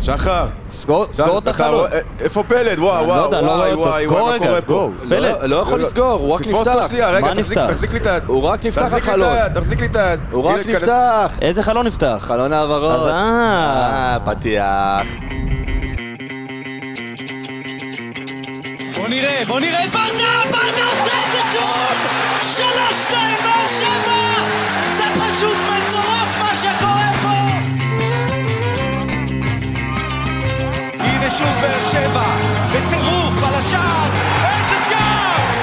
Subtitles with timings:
[0.00, 0.46] שחר.
[0.70, 1.74] סגור סגור את החלון.
[1.74, 2.78] רואה- איפה פלד?
[2.78, 3.82] וואו, לא וואו, לא וואי, אותו.
[3.88, 4.90] וואי, סגור וואי, מה רגע, קורה סגור.
[5.00, 5.08] פה?
[5.08, 5.22] פלד.
[5.40, 6.88] לא, לא יכול לסגור, הוא רק תתפוס אותו נפתח.
[6.90, 7.72] שנייה, רגע, מה תחזיק- נפתח?
[7.72, 8.22] תחזיק לי את היד.
[8.26, 9.28] הוא רק נפתח החלון.
[9.54, 10.20] תחזיק לי את היד.
[10.30, 10.66] הוא רק.
[10.66, 11.32] נפתח.
[11.42, 12.16] איזה חלון נפתח?
[12.20, 13.00] חלון העברות.
[13.00, 13.12] אז אה.
[13.12, 15.06] אה, פתיח.
[18.96, 20.08] בוא נראה, בוא נראה את ברדה,
[20.50, 21.96] ברדה עושה את זה שוב!
[22.42, 24.44] שלוש, שתיים, באר שבע!
[24.96, 25.87] זה פשוט מטורף
[31.28, 32.36] הנה שוב באר שבע,
[32.68, 34.10] בטירוף על השער,
[34.44, 35.57] איזה שער!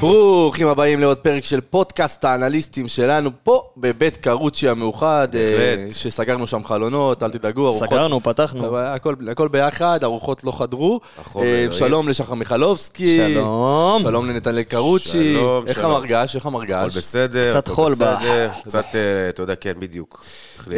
[0.00, 5.28] ברוכים הבאים לעוד פרק של פודקאסט האנליסטים שלנו פה בבית קרוצ'י המאוחד.
[5.32, 5.78] בהחלט.
[5.78, 7.66] אה, שסגרנו שם חלונות, אל תדאגו.
[7.68, 8.76] ארוחות- סגרנו, פתחנו.
[8.78, 11.00] הכל, הכל ביחד, ארוחות לא חדרו.
[11.36, 13.16] אה, שלום לשחר מיכלובסקי.
[13.16, 14.02] שלום.
[14.02, 15.34] שלום לנתנאל קרוצ'י.
[15.34, 15.90] שלום, איך שלום.
[15.92, 16.36] המרגש?
[16.36, 16.96] איך הכל המרגש?
[16.96, 17.50] בסדר.
[17.50, 20.24] קצת הכל חול ב- בסדר, קצת, אה, אתה יודע, כן, בדיוק.
[20.56, 20.68] צריך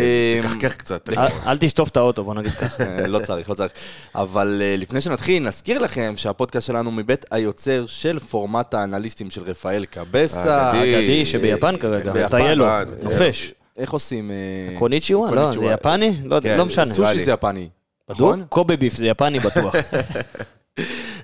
[0.45, 1.09] לקחקח קצת.
[1.09, 2.85] אל- אל תשטוף את האוטו, בוא נגיד ככה.
[3.07, 3.73] לא צריך, לא צריך.
[4.15, 10.63] אבל לפני שנתחיל, נזכיר לכם שהפודקאסט שלנו מבית היוצר של פורמט האנליסטים של רפאל קבסה.
[10.63, 10.99] האגדי.
[10.99, 13.05] אגדי שבביפן כרגע, מטייל לו, ביפן.
[13.07, 13.55] נופש.
[13.77, 14.31] איך עושים?
[14.31, 15.31] אה, קוניצ'יווה?
[15.31, 15.65] לא, זה.
[15.65, 16.13] יפני?
[16.25, 16.87] לא כן, לא משנה.
[16.87, 17.25] סושי.
[17.25, 17.69] זה יפני.
[18.09, 18.19] בדוק?
[18.21, 18.45] נכון?
[18.49, 19.75] קובי ביף זה יפני בטוח.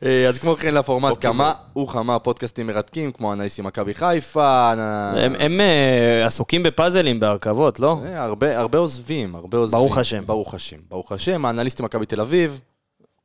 [0.04, 1.30] אה, אז כמו כן לפורמט אוקיי.
[1.30, 4.72] כמה וכמה פודקאסטים מרתקים, כמו אנליסטים מכבי חיפה.
[5.16, 7.98] הם- הם אה, עסוקים בפאזלים, בהרכבות, לא?
[8.06, 9.80] אה, הרבה הרבה עוזבים, הרבה עוזבים.
[9.80, 10.22] ברוך השם.
[10.26, 10.76] ברוך השם.
[10.88, 12.60] ברוך השם, האנליסטים מכבי תל אביב.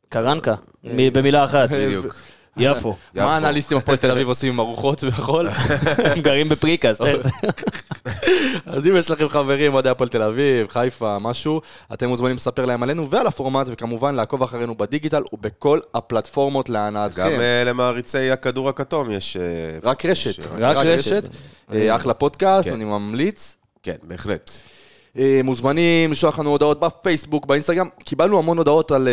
[0.10, 0.56] קרנקה,
[1.14, 1.70] במילה אחת.
[1.70, 2.16] בדיוק.
[2.58, 2.96] יפו.
[3.16, 5.48] מה האנליסטים הפועל תל אביב עושים עם ארוחות והכל?
[5.98, 7.02] הם גרים בפריקס.
[8.66, 11.62] אז אם יש לכם חברים, אוהדי הפועל תל אביב, חיפה, משהו,
[11.94, 17.22] אתם מוזמנים לספר להם עלינו ועל הפורמט, וכמובן לעקוב אחרינו בדיגיטל ובכל הפלטפורמות להנאתכם.
[17.22, 19.38] גם אה, למעריצי הכדור הכתום יש...
[19.38, 19.44] אה,
[19.84, 21.30] רק רשת, רק רשת.
[21.74, 22.74] אה, אחלה פודקאסט, כן.
[22.74, 23.58] אני ממליץ.
[23.84, 24.52] כן, בהחלט.
[25.44, 27.88] מוזמנים לשלוח לנו הודעות בפייסבוק, באינסטגרם.
[28.04, 29.08] קיבלנו המון הודעות על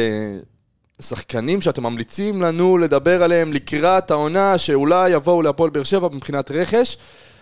[1.01, 6.97] שחקנים שאתם ממליצים לנו לדבר עליהם לקראת העונה, שאולי יבואו להפועל באר שבע מבחינת רכש.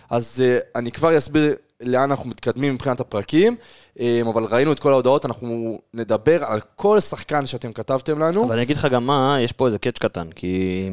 [0.09, 3.55] אז אה, אני כבר אסביר לאן אנחנו מתקדמים מבחינת הפרקים,
[3.99, 8.45] אה, אבל ראינו את כל ההודעות, אנחנו נדבר על כל שחקן שאתם כתבתם לנו.
[8.45, 10.89] אבל אני אגיד לך גם מה, יש פה איזה קאץ' קטן, כי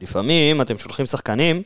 [0.00, 1.62] לפעמים אתם שולחים שחקנים,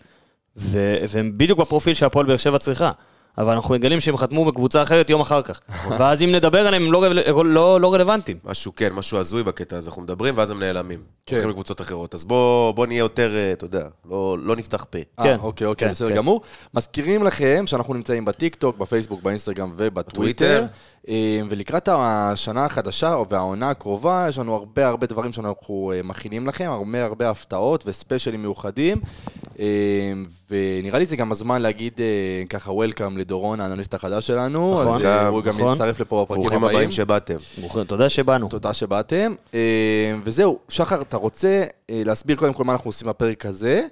[0.57, 2.91] והם בדיוק בפרופיל שהפועל באר שבע צריכה.
[3.39, 5.61] אבל אנחנו מגלים שהם חתמו בקבוצה אחרת יום אחר כך.
[5.99, 8.39] ואז אם נדבר עליהם, הם לא, לא, לא רלוונטיים.
[8.45, 9.91] משהו, כן, משהו הזוי בקטע הזה.
[9.91, 11.01] אנחנו מדברים ואז הם נעלמים.
[11.27, 11.37] כן.
[11.37, 12.15] הולכים לקבוצות אחרות.
[12.15, 14.99] אז בוא בוא נהיה יותר, אה, אתה יודע, לא לא נפתח פה.
[14.99, 16.15] אה, כן, אוקיי, אוקיי, כן, בסדר כן.
[16.15, 16.41] גמור.
[16.75, 20.65] מזכירים לכם שאנחנו נמצאים בטיקטוק, בפייסבוק, באינסטגרם ובטוויטר.
[21.09, 26.71] אה, ולקראת השנה החדשה והעונה הקרובה, יש לנו הרבה הרבה דברים שאנחנו אה, מכינים לכם,
[26.71, 29.01] הרבה הרבה הפתעות וספיישלים מיוחדים.
[29.59, 30.13] אה,
[30.51, 34.75] ונראה לי זה גם הזמן להגיד אה, ככה וולקאם לדורון, האנליסט החדש שלנו.
[34.75, 35.73] נכון, אז אה, הוא גם נכון.
[35.73, 36.77] יצטרף לפה בפרקים ברוכים הבאים.
[36.77, 37.37] הבאים שבאתם.
[37.59, 38.49] ברוכים, תודה שבאנו.
[38.49, 39.35] תודה שבאתם.
[39.55, 43.87] אה, וזהו, שחר, אתה רוצה להסביר קודם כל מה אנחנו עושים בפרק הזה,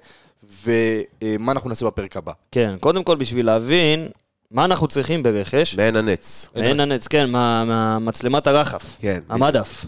[0.63, 2.31] ומה אנחנו נעשה בפרק הבא.
[2.51, 4.07] כן, קודם כל בשביל להבין
[4.53, 5.75] מה אנחנו צריכים ברכש.
[5.75, 6.49] מעין הנץ.
[6.55, 8.83] אין הנץ, כן, מה- מהמצלמת הרחף.
[8.99, 9.85] כן, המדף.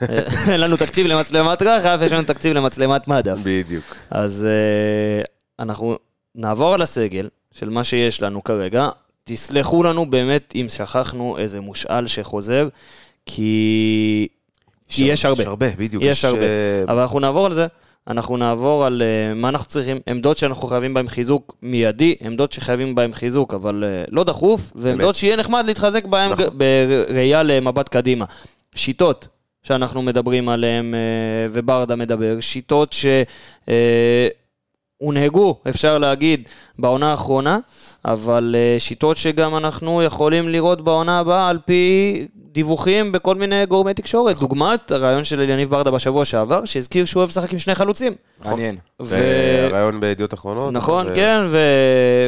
[0.50, 3.38] אין לנו תקציב למצלמת רחף, יש לנו תקציב למצלמת מדף.
[3.42, 3.96] בדיוק.
[4.10, 5.22] אז אה,
[5.64, 5.96] אנחנו
[6.34, 8.88] נעבור על הסגל של מה שיש לנו כרגע.
[9.24, 12.68] תסלחו לנו באמת אם שכחנו איזה מושאל שחוזר,
[13.26, 14.28] כי,
[14.88, 15.42] כי יש הרבה.
[15.42, 16.02] יש הרבה, בדיוק.
[16.06, 16.42] יש הרבה.
[16.42, 17.66] אה, אבל אנחנו נעבור על זה.
[18.08, 22.94] אנחנו נעבור על uh, מה אנחנו צריכים, עמדות שאנחנו חייבים בהן חיזוק מיידי, עמדות שחייבים
[22.94, 26.46] בהן חיזוק, אבל uh, לא דחוף, ועמדות שיהיה נחמד להתחזק בהן נכון.
[27.08, 28.24] בראייה למבט קדימה.
[28.74, 29.28] שיטות
[29.62, 30.96] שאנחנו מדברים עליהן, uh,
[31.50, 32.94] וברדה מדבר, שיטות
[35.00, 37.58] שהונהגו, אפשר להגיד, בעונה האחרונה,
[38.04, 42.26] אבל uh, שיטות שגם אנחנו יכולים לראות בעונה הבאה על פי
[42.56, 44.40] דיווחים בכל מיני גורמי תקשורת.
[44.40, 48.12] דוגמת הרעיון של יניב ברדה בשבוע שעבר, שהזכיר שהוא אוהב לשחק עם שני חלוצים.
[48.44, 48.76] מעניין.
[49.02, 49.18] ו...
[49.70, 50.72] והרעיון בידיעות אחרונות.
[50.72, 51.58] נכון, ו- כן, ו...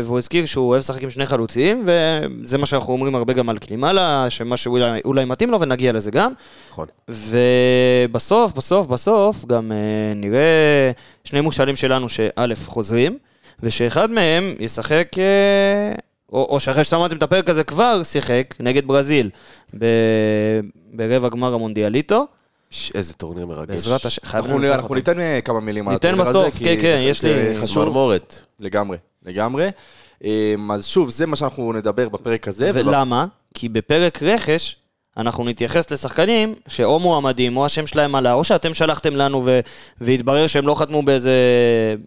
[0.04, 3.58] והוא הזכיר שהוא אוהב לשחק עם שני חלוצים, וזה מה שאנחנו אומרים הרבה גם על
[3.58, 6.32] קלימלה, שמה שאולי אולי מתאים לו, ונגיע לזה גם.
[6.70, 6.86] נכון.
[7.08, 10.90] ובסוף, בסוף, בסוף, גם אה, נראה
[11.24, 13.18] שני מושאלים שלנו שא' חוזרים,
[13.62, 15.92] ושאחד מהם ישחק, אה,
[16.32, 19.30] או, או שאחרי ששמעתם את הפרק הזה כבר שיחק נגד ברזיל
[19.78, 19.84] ב,
[20.92, 22.26] ברבע גמר המונדיאליטו.
[22.70, 23.70] ש- איזה טורניר מרגש.
[23.70, 24.94] בעזרת השם, חייבים לנצח אנחנו.
[24.94, 27.74] ניתן אה, כמה מילים על הטורניר הזה, בסוף, כי כן, כן, יש לי- חשוב.
[27.74, 28.40] צמרמורת.
[28.60, 28.96] לגמרי,
[29.26, 29.68] לגמרי.
[30.24, 32.70] אה, אז שוב, זה מה שאנחנו נדבר בפרק הזה.
[32.74, 33.26] ולמה?
[33.54, 34.76] כי בפרק רכש
[35.18, 39.60] אנחנו נתייחס לשחקנים שאו מועמדים, או השם שלהם עלה, או שאתם שלחתם לנו ו-
[40.00, 41.32] והתברר שהם לא חתמו באיזה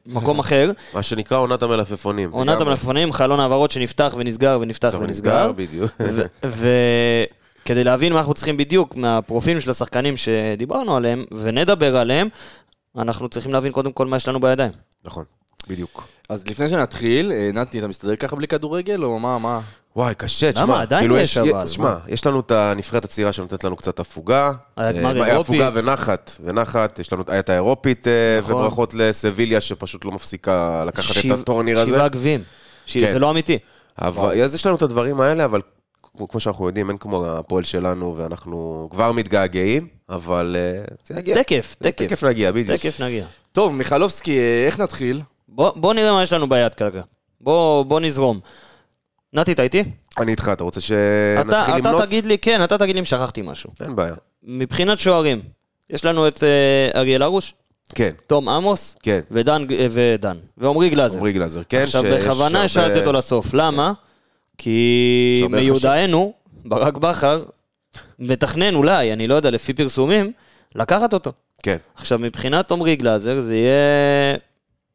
[0.06, 0.72] מקום אחר.
[0.94, 2.32] מה שנקרא עונת המלפפונים.
[2.32, 5.52] עונת המלפפונים, חלון העברות שנפתח ונסגר ונפתח ונסגר.
[5.52, 5.92] בדיוק.
[7.64, 12.28] וכדי להבין מה אנחנו צריכים בדיוק מהפרופילים של השחקנים שדיברנו עליהם, ונדבר עליהם,
[12.98, 14.72] אנחנו צריכים להבין קודם כל מה יש לנו בידיים.
[15.06, 15.24] נכון,
[15.68, 16.08] בדיוק.
[16.30, 19.60] אז לפני שנתחיל, אה, נתי, אתה מסתדר ככה בלי כדורגל, או מה, מה?
[19.96, 20.64] וואי, קשה, תשמע.
[20.64, 20.82] למה?
[20.82, 21.96] עדיין כאילו יש אבל, תשמע?
[22.08, 24.52] יש לנו את הנבחרת הצעירה שנותנת לנו קצת הפוגה.
[24.78, 25.62] היה גמר אה, אירופית.
[25.62, 28.12] הפוגה ונחת, ונחת, יש לנו את האירופית, אה,
[28.42, 28.54] נכון.
[28.56, 31.92] וברכות לסביליה שפשוט לא מפסיקה לקחת את שבע- הטורניר הזה.
[31.94, 32.44] שבעה גביעים.
[32.86, 33.12] ש- כן.
[33.12, 33.58] זה לא אמיתי.
[34.02, 35.62] אבל אז יש לנו את הדברים האלה, אבל
[36.30, 41.36] כמו שאנחנו יודעים, אין כמו הפועל שלנו, ואנחנו כבר מתגעגעים, אבל אה, זה יגיע.
[41.44, 42.06] תקף, תקף.
[42.08, 42.80] תכף נגיע, בדיוק.
[42.80, 43.26] תכף נגיע.
[43.52, 45.22] טוב, מיכלובסקי, אה, איך נתחיל?
[45.48, 47.02] בוא בוא נראה מה יש לנו ביד כרגע.
[47.42, 48.40] בוא בוא נזרום.
[49.34, 49.84] נתי, אתה איתי?
[50.20, 52.02] אני איתך, אתה רוצה אתה שנתחיל אתה למנות?
[52.02, 53.70] תגיד לי, כן, אתה תגיד לי אם שכחתי משהו.
[53.82, 54.14] אין בעיה.
[54.44, 55.42] מבחינת שוערים,
[55.90, 57.54] יש לנו את אה, אריאל הרוש,
[57.96, 59.20] כן, תום עמוס, כן.
[59.32, 61.18] ודן, ודן, ועמרי גלאזר.
[61.18, 61.82] עמרי גלאזר, כן.
[61.82, 63.54] עכשיו, בכוונה השארתי אותו לסוף.
[63.54, 63.94] למה?
[64.58, 66.34] כי מיודענו,
[66.66, 67.44] ברק בכר,
[68.20, 70.32] מתכנן אולי, אני לא יודע, לפי פרסומים,
[70.76, 71.32] לקחת אותו.
[71.64, 74.38] כן, עכשיו, מבחינת עמרי גלאזר, זה יהיה...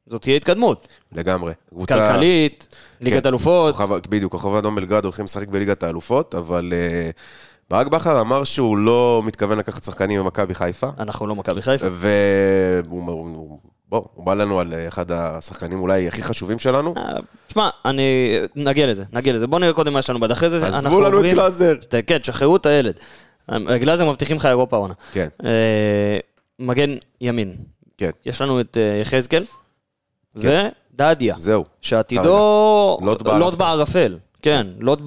[0.06, 0.88] זאת תהיה התקדמות.
[1.12, 1.53] לגמרי.
[1.70, 3.29] קבוצה- כלכלית, ליגת כן.
[3.29, 3.76] אלופות.
[3.76, 7.11] כוכב- בדיוק, כוכב אדום בלגרד הולכים לשחק בליגת האלופות, אבל אה,
[7.70, 11.87] ברק בכר אמר שהוא לא מתכוון לקחת שחקנים ממכבי חיפה, אנחנו לא מכבי חיפה.
[11.93, 13.58] והוא הוא-
[13.88, 16.94] בוא, הוא בא לנו על אה, אחד השחקנים אולי הכי חשובים שלנו.
[16.97, 17.02] אה,
[17.47, 18.02] תשמע, אני...
[18.56, 19.47] נגיע לזה, נגיע לזה.
[19.47, 20.31] בוא נראה קודם מה יש לנו ביד.
[20.31, 21.75] אחרי זה אנחנו עזבו לנו את עוברים- גלאזר.
[21.88, 22.94] ת- כן, תשחררו את הילד.
[23.52, 24.94] אה, גלאזר מבטיחים לך אירופה עונה.
[25.12, 26.19] כן, אה,
[26.59, 27.55] מגן ימין.
[27.99, 29.00] כן, יש לנו את אה,
[30.37, 31.65] ודדיה, זהו.
[31.83, 32.99] שעתידו
[33.38, 34.19] לוט בערפל.
[34.43, 34.99] כן, לוט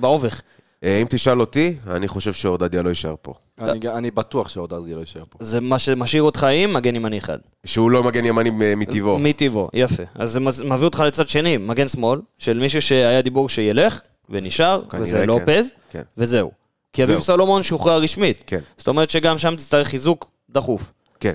[0.00, 0.40] באובך.
[0.84, 3.32] אה, אם תשאל אותי, אני חושב שעודדיה לא יישאר פה.
[3.60, 5.38] אני- אני בטוח שעוד ארדי לא יישאר פה.
[5.40, 7.38] זה מה שמשאיר אותך עם מגן ימני אחד.
[7.64, 9.18] שהוא לא מגן ימני מטבעו.
[9.18, 10.02] מטבעו, יפה.
[10.14, 14.00] אז זה מביא אותך לצד שני, מגן שמאל, של מישהו שהיה דיבור שילך,
[14.30, 15.26] ונשאר, וזה כן.
[15.26, 16.02] לופז, כן.
[16.16, 16.50] וזהו.
[16.92, 17.24] כי אביב זהו.
[17.24, 18.42] סולומון שוחרר רשמית.
[18.46, 18.60] כן.
[18.78, 20.92] זאת אומרת שגם שם תצטרך חיזוק דחוף.
[21.20, 21.32] כן.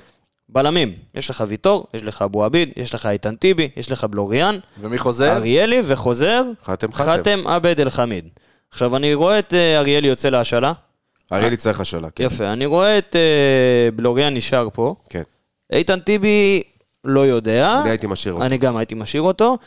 [0.55, 4.59] בלמים, יש לך ויטור, יש לך אבו עביד, יש לך איתן טיבי, יש לך בלוריאן,
[4.79, 5.35] ומי חוזר?
[5.35, 7.11] אריאלי, וחוזר, חתם חתם.
[7.11, 8.27] חתם עבד אל חמיד.
[8.71, 10.73] עכשיו, אני רואה את אה, אריאלי יוצא להשאלה.
[11.31, 12.23] אריאלי צריך השאלה, כן.
[12.23, 14.95] יפה, אני רואה את אה, בלוריאן נשאר פה.
[15.09, 15.21] כן.
[15.73, 16.63] איתן טיבי,
[17.03, 17.81] לא יודע.
[17.81, 18.45] אני הייתי משאיר אותו.
[18.45, 19.57] אני גם הייתי משאיר אותו.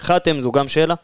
[0.00, 0.94] חתם זו גם שאלה.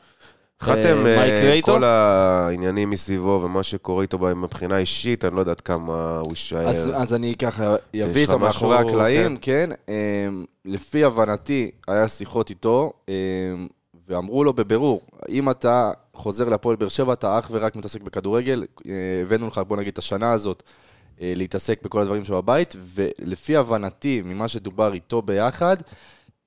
[0.62, 1.62] חתם, אה, אה?
[1.62, 6.68] כל העניינים מסביבו ומה שקורה איתו מבחינה אישית, אני לא יודעת כמה הוא יישאר.
[6.68, 7.74] אז, אז אני ככה
[8.04, 9.70] אביא איתו מאחורי הקלעים, כן.
[9.88, 13.14] אמ, לפי הבנתי, היה שיחות איתו, אמ,
[14.08, 18.92] ואמרו לו בבירור, אם אתה חוזר להפועל באר שבע, אתה אך ורק מתעסק בכדורגל, אה,
[19.22, 20.62] הבאנו לך, בוא נגיד, את השנה הזאת,
[21.20, 25.76] אה, להתעסק בכל הדברים שבבית, ולפי הבנתי, ממה שדובר איתו ביחד,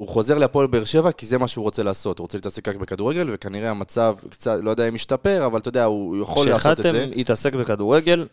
[0.04, 2.76] הוא חוזר להפועל באר שבע כי זה מה שהוא רוצה לעשות, הוא רוצה להתעסק רק
[2.76, 6.84] בכדורגל, וכנראה המצב קצת, לא יודע אם משתפר, אבל אתה יודע, הוא יכול לעשות את
[6.84, 6.92] זה.
[6.92, 8.28] כשחתם יתעסק בכדורגל,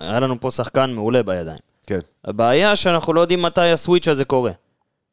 [0.00, 1.58] היה לנו פה שחקן מעולה בידיים.
[1.86, 1.98] כן.
[2.24, 4.52] הבעיה שאנחנו לא יודעים מתי הסוויץ' הזה קורה.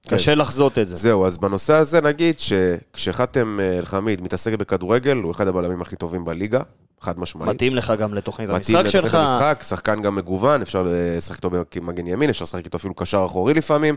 [0.03, 0.15] כן.
[0.15, 0.95] קשה לחזות את זה.
[0.95, 6.25] זהו, אז בנושא הזה נגיד שכשחתם אה, אל-חמיד מתעסק בכדורגל, הוא אחד הבלמים הכי טובים
[6.25, 6.61] בליגה,
[7.01, 7.49] חד משמעית.
[7.49, 9.15] מתאים לך גם לתוכנית מתאים המשחק לתוכנית שלך.
[9.15, 13.53] המשחק, שחקן גם מגוון, אפשר לשחק איתו כמגן ימין, אפשר לשחק איתו אפילו קשר אחורי
[13.53, 13.95] לפעמים.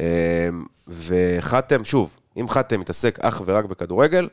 [0.00, 0.48] אה,
[0.88, 4.28] וחתם, שוב, אם חתם מתעסק אך ורק בכדורגל,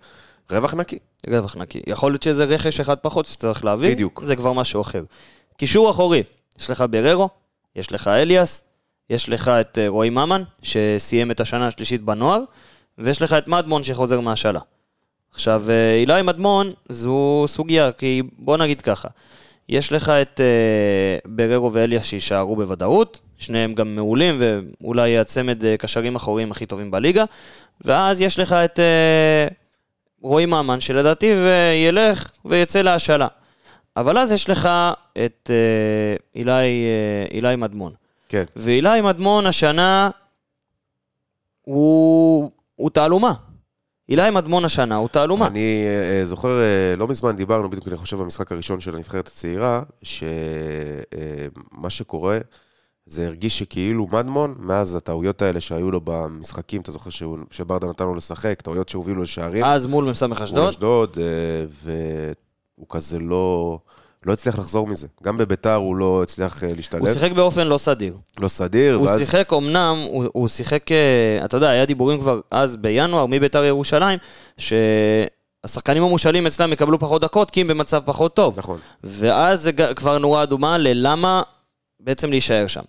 [0.51, 0.97] רווח נקי.
[1.27, 1.81] רווח נקי.
[1.87, 3.91] יכול להיות שזה רכש אחד פחות שצריך להבין.
[3.91, 4.23] בדיוק.
[4.25, 5.03] זה כבר משהו אחר.
[5.57, 6.23] קישור אחורי,
[6.59, 7.29] יש לך בררו,
[7.75, 8.61] יש לך אליאס,
[9.09, 12.43] יש לך את אה, רועי ממן, שסיים את השנה השלישית בנוער,
[12.97, 14.59] ויש לך את מדמון שחוזר מהשאלה.
[15.33, 19.07] עכשיו, אה, אילי מדמון זו סוגיה, כי בוא נגיד ככה,
[19.69, 26.15] יש לך את אה, בררו ואליאס שיישארו בוודאות, שניהם גם מעולים, ואולי הצמד אה, קשרים
[26.15, 27.23] אחוריים הכי טובים בליגה,
[27.81, 29.47] ואז יש לך את אה,
[30.21, 33.27] רועי ממן, שלדעתי ו- ילך ויצא להשאלה.
[33.97, 34.69] אבל אז יש לך
[35.25, 37.93] את אה, אילי, אה, אילי מדמון.
[38.29, 38.43] כן.
[38.55, 40.09] ואילי מדמון השנה
[41.61, 43.33] הוא, הוא תעלומה.
[44.09, 45.47] אילי מדמון השנה הוא תעלומה.
[45.47, 45.83] אני
[46.19, 50.29] אה, זוכר, אה, לא מזמן דיברנו, בדיוק אני חושב במשחק הראשון של הנבחרת הצעירה, שמה
[51.89, 52.37] שקורה,
[53.05, 58.03] זה הרגיש שכאילו מדמון, מאז הטעויות האלה שהיו לו במשחקים, אתה זוכר שהוא- שברדה נתן
[58.05, 59.63] לו לשחק, טעויות שהובילו לשערים.
[59.63, 63.79] אז מול מ"ס מול אשדוד, אשדוד, אה, והוא כזה לא...
[64.25, 65.07] לא הצליח לחזור מזה.
[65.23, 67.01] גם בביתר הוא לא הצליח אה, להשתלב.
[67.01, 68.17] הוא שיחק באופן לא סדיר.
[68.39, 69.19] לא סדיר, הוא ואז...
[69.19, 74.19] שיחק אמנם, הוא, הוא שיחק, אה, אתה יודע, היה דיבורים כבר אז בינואר מביתר ירושלים,
[75.63, 78.59] השחקנים המושאלים אצלם יקבלו פחות דקות, כי הם במצב פחות טוב.
[78.59, 78.79] נכון.
[79.03, 81.41] ואז זה כבר נורה אדומה ללמה
[81.99, 82.81] בעצם להישאר שם.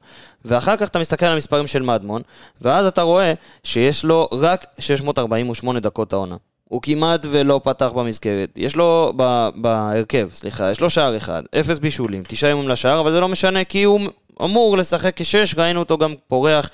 [0.44, 2.22] ואחר כך אתה מסתכל על המספרים של מדמון,
[2.60, 6.36] ואז אתה רואה שיש לו רק 648 דקות העונה.
[6.68, 8.50] הוא כמעט ולא פתח במסגרת.
[8.56, 13.12] יש לו, ב, בהרכב, סליחה, יש לו שער אחד, אפס בישולים, תשעה איומים לשער, אבל
[13.12, 14.00] זה לא משנה כי הוא
[14.42, 16.70] אמור לשחק כשש, ראינו אותו גם פורח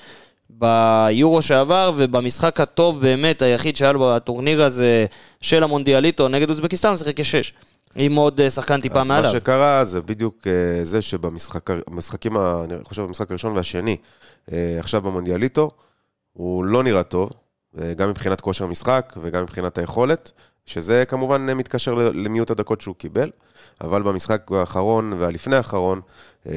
[0.49, 5.05] ביורו שעבר, ובמשחק הטוב באמת, היחיד שהיה לו בטורניר הזה
[5.41, 7.53] של המונדיאליטו נגד אוזבקיסטן, הוא שיחק כשש.
[7.95, 9.31] עם עוד אה, שחקן טיפה אז מה מעליו.
[9.31, 13.97] שקרה זה בדיוק אה, זה שבמשחקים, אני חושב במשחק הראשון והשני,
[14.51, 15.71] אה, עכשיו במונדיאליטו,
[16.33, 17.29] הוא לא נראה טוב,
[17.95, 20.31] גם מבחינת כושר משחק וגם מבחינת היכולת,
[20.65, 23.29] שזה כמובן מתקשר למיעוט הדקות שהוא קיבל,
[23.81, 26.01] אבל במשחק האחרון והלפני האחרון,
[26.47, 26.53] אה,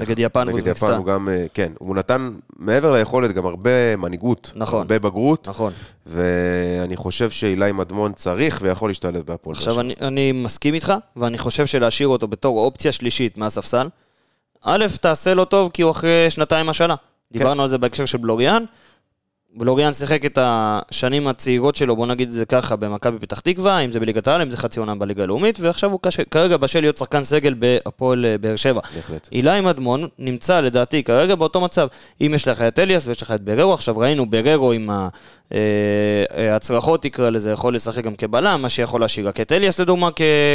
[0.00, 0.66] נגד יפן נגד.
[0.66, 4.78] יפן הוא גם, אה, כן, הוא נתן מעבר ליכולת גם הרבה מנהיגות, נכון.
[4.78, 5.72] הרבה בגרות, נכון.
[6.06, 9.56] ואני חושב שאילי מדמון צריך ויכול להשתלב בהפועל.
[9.56, 9.80] עכשיו.
[9.80, 13.88] אני, אני מסכים איתך, ואני חושב שלהשאיר אותו בתור אופציה שלישית מהספסל,
[14.64, 16.94] א', תעשה לו טוב כי הוא אחרי שנתיים השאלה.
[16.96, 17.38] כן.
[17.38, 18.64] דיברנו על זה בהקשר של בלוריאן.
[19.54, 23.92] בלוריאן שיחק את השנים הצעירות שלו, בוא נגיד את זה ככה, במכבי פתח תקווה, אם
[23.92, 26.96] זה בליגת העל, אם זה חצי עונה בליגה הלאומית, ועכשיו הוא קשה, כרגע בשל להיות
[26.96, 28.80] שחקן סגל בהפועל אה, באר שבע.
[28.94, 29.28] בהחלט.
[29.32, 31.88] אילי מדמון נמצא לדעתי כרגע באותו מצב.
[32.20, 34.90] אם יש לך את אליאס ויש לך את בררו, עכשיו ראינו בררו עם
[36.56, 40.08] הצרחות תקרא לזה, יכול לשחק גם כבלם, מה שיכול להשאיר רק את אליאס לדוגמה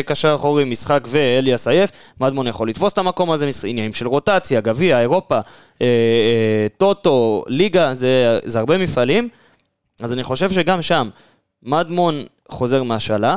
[0.06, 5.00] כקשר אחורי, משחק ואליאס עייף, מדמון יכול לתפוס את המקום הזה, עניינים של רוטציה, גביע,
[5.00, 5.42] אירופה, אה,
[5.82, 9.30] אה, טוטו, ליגה, זה, זה הרבה מפעלים,
[10.02, 11.10] אז אני חושב שגם שם
[11.64, 13.36] מדמון חוזר מהשאלה.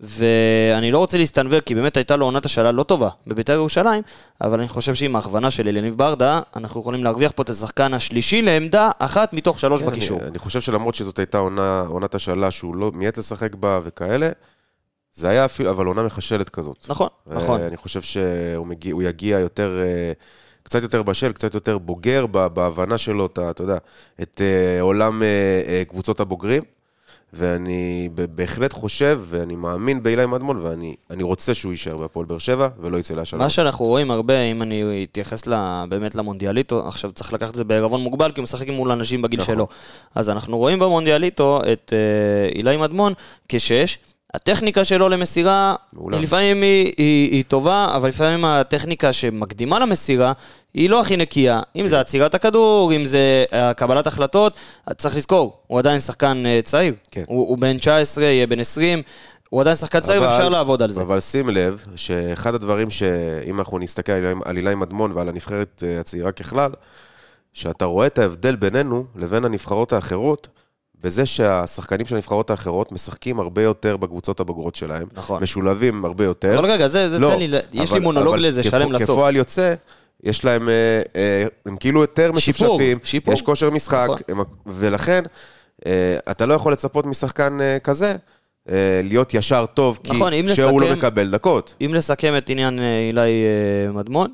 [0.00, 4.02] ואני לא רוצה להסתנוור, כי באמת הייתה לו עונת השאלה לא טובה בבית"ר ירושלים,
[4.40, 8.42] אבל אני חושב שעם ההכוונה של אליניב ברדה, אנחנו יכולים להרוויח פה את השחקן השלישי
[8.42, 10.20] לעמדה אחת מתוך שלוש כן, בקישור.
[10.20, 14.28] אני, אני חושב שלמרות שזאת הייתה עונה, עונת השאלה שהוא לא מיעט לשחק בה וכאלה,
[15.12, 16.86] זה היה אפילו, אבל עונה מחשלת כזאת.
[16.88, 17.60] נכון, נכון.
[17.60, 20.12] אני חושב שהוא מגיע, יגיע יותר, אה,
[20.62, 23.78] קצת יותר בשל, קצת יותר בוגר בהבנה שלו, אתה, אתה יודע,
[24.22, 26.62] את אה, עולם אה, קבוצות הבוגרים.
[27.32, 32.68] ואני בהחלט חושב, ואני מאמין באילי מדמון, ואני אני רוצה שהוא יישאר בהפועל באר שבע,
[32.80, 33.42] ולא יצא להשאלה.
[33.42, 37.64] מה שאנחנו רואים הרבה, אם אני אתייחס ל- באמת למונדיאליטו, עכשיו צריך לקחת את זה
[37.64, 39.54] בערבון מוגבל, כי הוא משחק מול אנשים בגיל נכון.
[39.54, 39.66] שלו.
[40.14, 43.12] אז אנחנו רואים במונדיאליטו את אה, אילי מדמון
[43.48, 43.98] כשש.
[44.34, 46.16] הטכניקה שלו למסירה, מעולה.
[46.16, 50.32] היא לפעמים היא, היא, היא טובה, אבל לפעמים הטכניקה שמקדימה למסירה,
[50.74, 51.60] היא לא הכי נקייה.
[51.76, 54.52] אם זה עצירת הכדור, אם זה אה, קבלת החלטות,
[54.96, 56.94] צריך לזכור, הוא עדיין שחקן אה, צעיר.
[57.10, 57.24] כן.
[57.26, 59.02] הוא, הוא בן 19, יהיה בן 20,
[59.50, 61.02] הוא עדיין שחקן צעיר ואפשר לעבוד על זה.
[61.02, 66.00] אבל שים לב, שאחד הדברים שאם אנחנו נסתכל על על אילי מדמון ועל הנבחרת אה,
[66.00, 66.70] הצעירה ככלל,
[67.52, 70.48] שאתה רואה את ההבדל בינינו לבין הנבחרות האחרות,
[71.04, 75.06] בזה שהשחקנים של הנבחרות האחרות משחקים הרבה יותר בקבוצות הבוגרות שלהם.
[75.12, 75.42] נכון.
[75.42, 76.58] משולבים הרבה יותר.
[76.58, 79.08] אבל רגע, זה, זה לא, תן לי, יש לי אבל- מונולוג אבל לזה, שלם לסוף.
[79.10, 79.74] כפועל יוצא,
[80.24, 80.74] יש להם, אה,
[81.16, 83.34] אה, הם כאילו יותר משופשפים, שיפור.
[83.34, 84.18] יש כושר משחק, נכון.
[84.28, 85.22] הם- ולכן
[85.86, 88.16] אה, אתה לא יכול לצפות משחקן כזה
[89.04, 91.74] להיות ישר טוב, כי נכון, אם כשהוא לא מקבל דקות.
[91.80, 93.44] אם לסכם את עניין אילי
[93.92, 94.32] מדמון,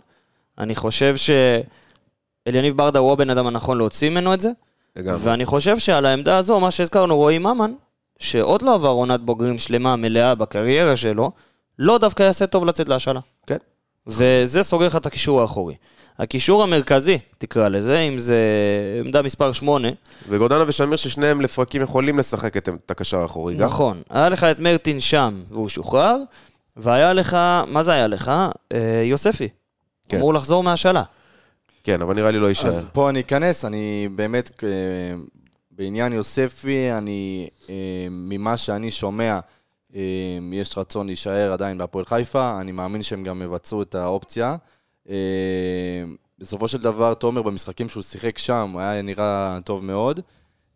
[0.58, 4.50] אני חושב שאליניב ברדה הוא הבן אדם הנכון להוציא ממנו את זה,
[4.96, 5.18] לגמרי.
[5.22, 7.72] ואני חושב שעל העמדה הזו, מה שהזכרנו, רועי ממן,
[8.18, 11.30] שעוד לא עבר עונת בוגרים שלמה, מלאה בקריירה שלו,
[11.78, 13.20] לא דווקא יעשה טוב לצאת להשאלה.
[13.46, 13.56] כן.
[14.06, 15.75] וזה סוגר לך את הקישור האחורי.
[16.18, 18.36] הקישור המרכזי, תקרא לזה, אם זה
[19.04, 19.88] עמדה מספר 8,
[20.28, 23.64] וגורדנה ושמיר ששניהם לפרקים יכולים לשחק את את הקשר האחורי גם.
[23.64, 24.02] נכון.
[24.10, 26.16] היה לך את מרטין שם והוא שוחרר,
[26.76, 27.36] והיה לך,
[27.66, 28.32] מה זה היה לך?
[28.72, 29.48] אה, יוספי.
[30.08, 30.16] כן.
[30.16, 31.02] אמור לחזור מהשאלה.
[31.84, 32.68] כן, אבל נראה לי לא יישאר.
[32.68, 34.68] אז פה אני אכנס, אני באמת, אה,
[35.70, 37.75] בעניין יוספי, אני, אה,
[38.10, 39.38] ממה שאני שומע,
[40.52, 44.56] יש רצון להישאר עדיין בהפועל חיפה, אני מאמין שהם גם יבצעו את האופציה.
[45.08, 46.04] אה,
[46.38, 50.20] בסופו של דבר, תומר, במשחקים שהוא שיחק שם, הוא היה נראה טוב מאוד.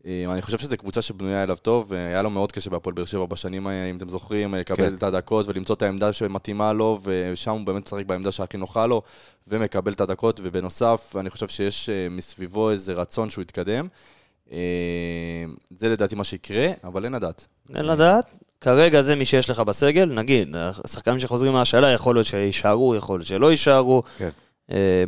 [0.07, 3.27] אה, אני חושב שזו קבוצה שבנויה אליו טוב, והיה לו מאוד קשה בהפועל באר שבע
[3.27, 4.95] בשנים אם אתם זוכרים, לקבל כן.
[4.95, 9.03] את הדקות ולמצוא את העמדה שמתאימה לו, ושם הוא באמת משחק בעמדה שהכי נוחה לו,
[9.49, 13.89] ומקבל את הדקות, ובנוסף, אני חושב שיש אה, מסביבו איזה רצון שהוא יתקדם.
[15.71, 17.47] זה לדעתי מה שיקרה, אבל אין לדעת.
[17.75, 18.40] אין לדעת.
[18.61, 23.27] כרגע זה מי שיש לך בסגל, נגיד, השחקנים שחוזרים מהשאלה, יכול להיות שיישארו, יכול להיות
[23.27, 24.03] שלא יישארו.
[24.19, 24.29] כן.
[24.73, 25.05] אה,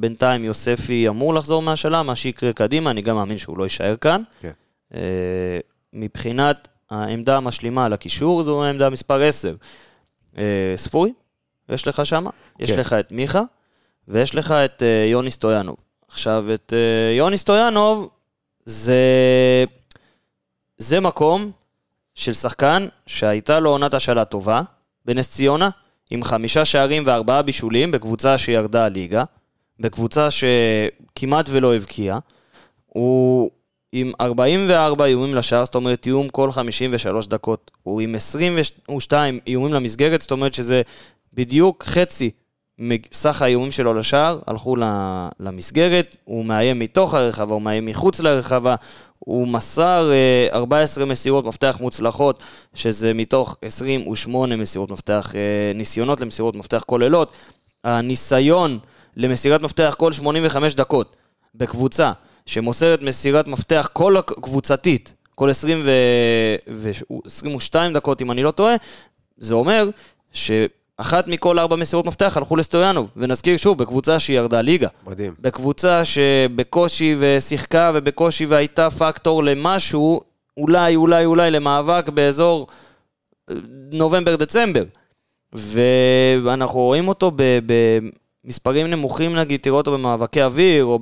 [0.00, 4.22] בינתיים יוספי אמור לחזור מהשאלה, מה שיקרה קדימה, אני גם מאמין שהוא לא יישאר כאן.
[4.40, 4.50] כן.
[4.94, 5.58] אה,
[5.92, 9.54] מבחינת העמדה המשלימה לקישור, זו העמדה מספר 10.
[10.38, 11.12] אה, ספורי,
[11.68, 12.80] יש לך שמה, יש כן.
[12.80, 13.42] לך את מיכה,
[14.08, 15.76] ויש לך את אה, יוני סטויאנוב.
[16.08, 16.72] עכשיו, את
[17.16, 18.08] יוני סטויאנוב,
[18.64, 18.94] זה,
[20.78, 21.52] זה מקום
[22.16, 24.62] של שחקן שהייתה לו עונת השאלה טובה
[25.04, 25.70] בנס ציונה,
[26.10, 29.24] עם חמישה שערים וארבעה בישולים בקבוצה שירדה הליגה,
[29.80, 32.18] בקבוצה שכמעט ולא הבקיעה.
[32.86, 33.50] הוא
[33.92, 37.70] עם 44 איומים לשער, זאת אומרת איום כל 53 דקות.
[37.82, 40.82] הוא עם 22 איומים למסגרת, זאת אומרת שזה
[41.32, 42.30] בדיוק חצי
[42.78, 44.76] מסך האיומים שלו לשער, הלכו
[45.40, 48.74] למסגרת, הוא מאיים מתוך הרחבה, הוא מאיים מחוץ לרחבה,
[49.18, 52.42] הוא מסר אה, 14 מסירות מפתח מוצלחות,
[52.74, 57.32] שזה מתוך 28 מסירות מפתח, אה, ניסיונות למסירות מפתח כוללות.
[57.84, 58.78] הניסיון
[59.16, 61.16] למסירת מפתח כל 85 דקות
[61.54, 62.12] בקבוצה
[62.46, 65.90] שמוסרת מסירת מפתח כל הק- קבוצתית, כל 20 ו...
[66.70, 66.90] ו...
[67.26, 68.74] 22 דקות אם אני לא טועה,
[69.38, 69.90] זה אומר
[71.00, 74.88] שאחת מכל ארבע מסירות מפתח הלכו לסטויאנוב, ונזכיר שוב, בקבוצה שהיא ירדה ליגה.
[75.06, 75.34] מדהים.
[75.40, 80.20] בקבוצה שבקושי ושיחקה ובקושי והייתה פקטור למשהו,
[80.56, 82.66] אולי, אולי, אולי למאבק באזור
[83.50, 83.54] אה,
[83.92, 84.84] נובמבר-דצמבר.
[85.52, 87.98] ואנחנו רואים אותו ב-
[88.46, 90.98] במספרים נמוכים, נגיד, תראו אותו במאבקי אוויר, או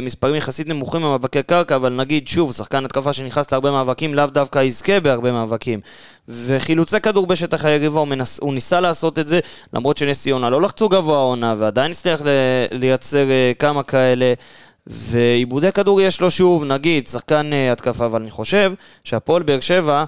[0.00, 4.58] במספרים יחסית נמוכים במאבקי קרקע, אבל נגיד, שוב, שחקן התקפה שנכנס להרבה מאבקים, לאו דווקא
[4.58, 5.80] יזכה בהרבה מאבקים.
[6.28, 9.40] וחילוצי כדור בשטח היריבה, הוא, מנס, הוא ניסה לעשות את זה,
[9.72, 12.20] למרות שנס ציונה לא לחצו גבוה העונה, ועדיין הצליח
[12.72, 14.32] לייצר אה, כמה כאלה.
[14.86, 18.72] ועיבודי כדור יש לו שוב, נגיד, שחקן אה, התקפה, אבל אני חושב
[19.04, 20.04] שהפועל באר שבע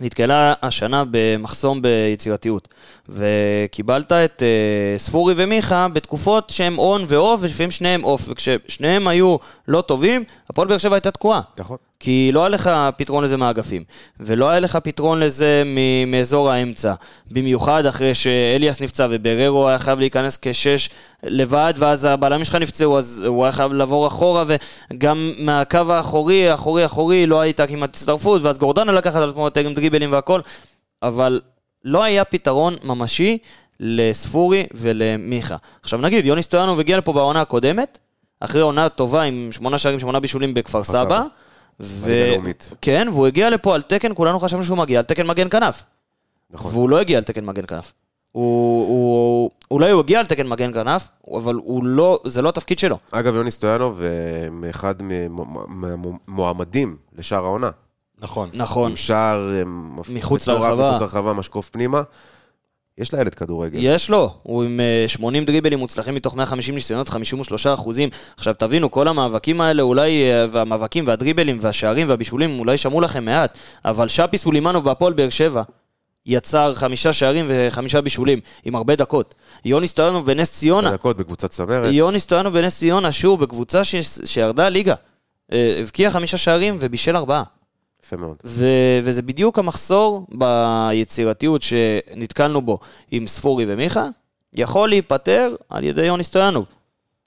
[0.00, 2.68] נתקלה השנה במחסום ביצירתיות.
[3.08, 8.28] וקיבלת את uh, ספורי ומיכה בתקופות שהם און ואוף, ולפעמים שניהם אוף.
[8.28, 9.36] וכששניהם היו
[9.68, 11.40] לא טובים, הפועל באר שבע הייתה תקועה.
[11.58, 11.76] נכון.
[12.00, 13.84] כי לא היה לך פתרון לזה מהאגפים,
[14.20, 15.62] ולא היה לך פתרון לזה
[16.06, 16.94] מאזור האמצע.
[17.30, 20.90] במיוחד אחרי שאליאס נפצע ובררו היה חייב להיכנס כשש
[21.22, 26.82] לבד, ואז הבלמים שלך נפצעו, אז הוא היה חייב לעבור אחורה, וגם מהקו האחורי, האחורי,
[26.82, 30.40] האחורי, לא הייתה כמעט הצטרפות, ואז גורדנה לקחת על עצמו יותר עם דריבלים והכל,
[31.02, 31.40] אבל
[31.84, 33.38] לא היה פתרון ממשי
[33.80, 35.56] לספורי ולמיכה.
[35.82, 37.98] עכשיו נגיד, יוני סטויאנוב הגיע לפה בעונה הקודמת,
[38.40, 41.04] אחרי עונה טובה עם שמונה שערים, שמונה בישולים בכפר סבא.
[41.04, 41.22] סבא.
[41.80, 42.12] ו...
[42.80, 45.84] כן, והוא הגיע לפה על תקן, כולנו חשבנו שהוא מגיע על תקן מגן כנף.
[46.50, 46.72] נכון.
[46.72, 47.92] והוא לא הגיע על תקן מגן כנף.
[48.32, 52.78] הוא, הוא, אולי הוא הגיע על תקן מגן כנף, אבל הוא לא, זה לא התפקיד
[52.78, 52.98] שלו.
[53.10, 54.94] אגב, יוני סטויאנוב, אה, מאחד
[55.68, 57.70] מהמועמדים לשער העונה.
[58.18, 58.50] נכון.
[58.52, 58.90] נכון.
[58.90, 59.62] עם שער אה,
[60.08, 60.88] מחוץ לרחבה.
[60.88, 62.02] מחוץ לרחבה, משקוף פנימה.
[62.98, 63.78] יש לילד כדורגל.
[63.82, 68.08] יש לו, הוא עם אה, 80 דריבלים מוצלחים מתוך 150 ניסיונות, 53 אחוזים.
[68.36, 73.58] עכשיו תבינו, כל המאבקים האלה אולי, אה, והמאבקים והדריבלים והשערים והבישולים אולי שמעו לכם מעט,
[73.84, 75.62] אבל שפי סולימנוב בהפועל באר שבע
[76.26, 79.34] יצר חמישה שערים וחמישה בישולים, עם הרבה דקות.
[79.64, 81.92] יוני סטויאנוב בנס ציונה, דקות בקבוצת צמרת.
[81.92, 83.94] יוני סטויאנוב בנס ציונה, שוב, בקבוצה ש...
[84.24, 84.94] שירדה ליגה.
[85.52, 87.42] אה, הבקיע חמישה שערים ובישל ארבעה.
[88.04, 88.36] יפה מאוד.
[88.44, 92.78] ו- וזה בדיוק המחסור ביצירתיות שנתקלנו בו
[93.10, 94.08] עם ספורי ומיכה,
[94.54, 96.66] יכול להיפתר על ידי יוני סטויאנוב.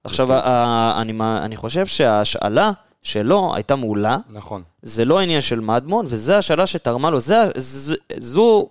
[0.03, 2.71] עכשיו, ה- אני, אני חושב שההשאלה
[3.03, 4.63] שלו הייתה מעולה, נכון.
[4.81, 8.69] זה לא עניין של מדמון, וזו השאלה שתרמה לו, זה, ז, זו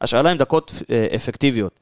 [0.00, 1.80] השאלה עם דקות אה, אפקטיביות.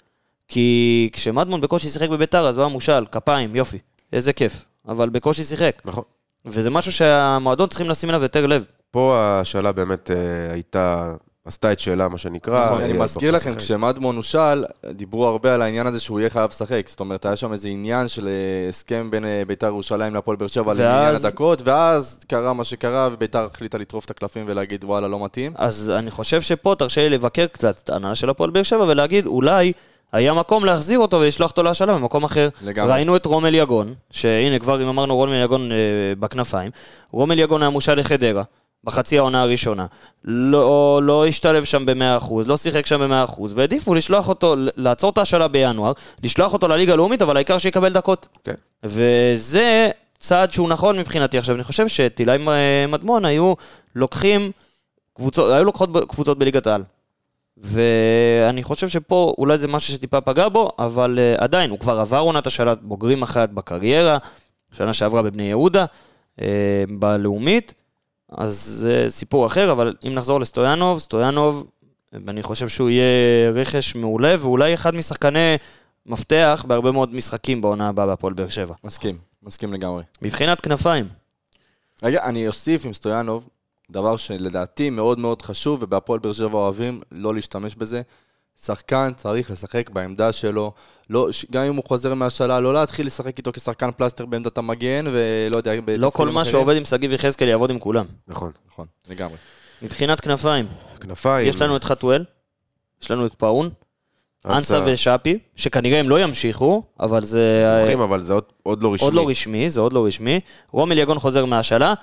[0.49, 3.79] כי כשמדמון בקושי שיחק בביתר, אז הוא היה מושל, כפיים, יופי,
[4.13, 4.65] איזה כיף.
[4.89, 5.83] אבל בקושי שיחק.
[5.85, 6.05] נכון.
[6.45, 8.65] וזה משהו שהמועדון צריכים לשים אליו יותר לב.
[8.93, 10.17] פה השאלה באמת אה,
[10.53, 11.13] הייתה,
[11.45, 12.67] עשתה את שאלה, מה שנקרא.
[12.67, 13.55] נכון, אני אה, מזכיר לא לכם.
[13.55, 16.89] כשמדמון הושאל, דיברו הרבה על העניין הזה שהוא יהיה חייב לשחק.
[16.89, 20.47] זאת אומרת, היה שם איזה עניין של אה, הסכם בין אה, ביתר ירושלים להפועל באר
[20.49, 24.85] שבע על ואז- עניין הדקות, ואז קרה מה שקרה, וביתר החליטה לטרוף את הקלפים ולהגיד,
[24.85, 25.53] וואלה, לא מתאים.
[25.57, 29.27] אז אני חושב שפה תרשה לי לבקר קצת את ההנהלה של הפועל באר שבע ולהגיד,
[29.27, 29.73] אולי
[30.13, 32.49] היה מקום להחזיר אותו ולשלוח אותו להשאלה במקום אחר.
[32.63, 32.93] לגמרי.
[32.93, 35.77] ראינו את רומל יגון, שהנה כבר אם אמרנו רומל יגון אה,
[36.21, 36.71] בכנפיים,
[37.13, 38.43] רומל יגון היה מושל לחדרה.
[38.85, 39.87] בחצי העונה הראשונה.
[40.25, 45.49] לא, לא השתלב שם ב-100%, לא שיחק שם ב-100%, והעדיפו לשלוח אותו, לעצור את ההשאלה
[45.49, 45.93] בינואר,
[46.23, 48.29] לשלוח אותו לליגה הלאומית, אבל העיקר שיקבל דקות.
[48.45, 48.55] כן.
[48.85, 51.39] וזה צעד שהוא נכון מבחינתי.
[51.39, 52.39] עכשיו, אני חושב שטילי
[52.89, 53.55] מדמון היו
[53.95, 54.51] לוקחים
[55.15, 56.83] קבוצות, היו לוקחות קבוצות בליגת העל.
[57.57, 62.19] ואני חושב שפה אולי זה משהו שטיפה פגע בו, אבל uh, עדיין, הוא כבר עבר
[62.19, 64.19] עונת השאלת בוגרים אחת בקריירה,
[64.73, 65.85] שנה שעברה בבני יהודה,
[66.41, 66.43] uh,
[66.99, 67.75] בלאומית,
[68.37, 71.71] אז זה סיפור אחר, אבל אם נחזור לסטויאנוב, סטויאנוב,
[72.29, 75.57] אני חושב שהוא יהיה רכש מעולה, ואולי אחד משחקני
[76.07, 78.75] מפתח בהרבה מאוד משחקים בעונה הבאה בהפועל באר שבע.
[78.85, 80.03] מסכים, מסכים לגמרי.
[80.23, 81.09] מבחינת כנפיים,
[82.03, 83.49] רגע, אני אוסיף עם סטויאנוב,
[83.91, 88.03] דבר שלדעתי מאוד מאוד חשוב, ובהפועל באר שבע אוהבים לא להשתמש בזה.
[88.61, 90.73] שחקן צריך לשחק בעמדה שלו.
[91.11, 95.05] לא, ש- גם אם הוא חוזר מהשאלה, לא להתחיל לשחק איתו כשחקן פלסטר בעמדת המגן,
[95.13, 96.53] ולא יודע, לא כל מה אחרים.
[96.53, 98.05] שעובד עם שגיב יחזקאל יעבוד עם כולם.
[98.29, 98.53] נכון.
[98.69, 99.37] נכון, לגמרי.
[99.83, 100.67] מבחינת כנפיים,
[101.01, 101.49] כנפיים.
[101.49, 102.25] יש לנו את חתואל,
[103.03, 103.71] יש לנו את פאון,
[104.47, 109.05] אנסה ושאפי, שכנראה הם לא ימשיכו, אבל זה תומכים, אבל זה עוד- עוד לא רשמי.
[109.07, 110.41] עוד לא רשמי, זה עוד לא רשמי.
[110.71, 111.95] רומל יגון חוזר מהשאלה,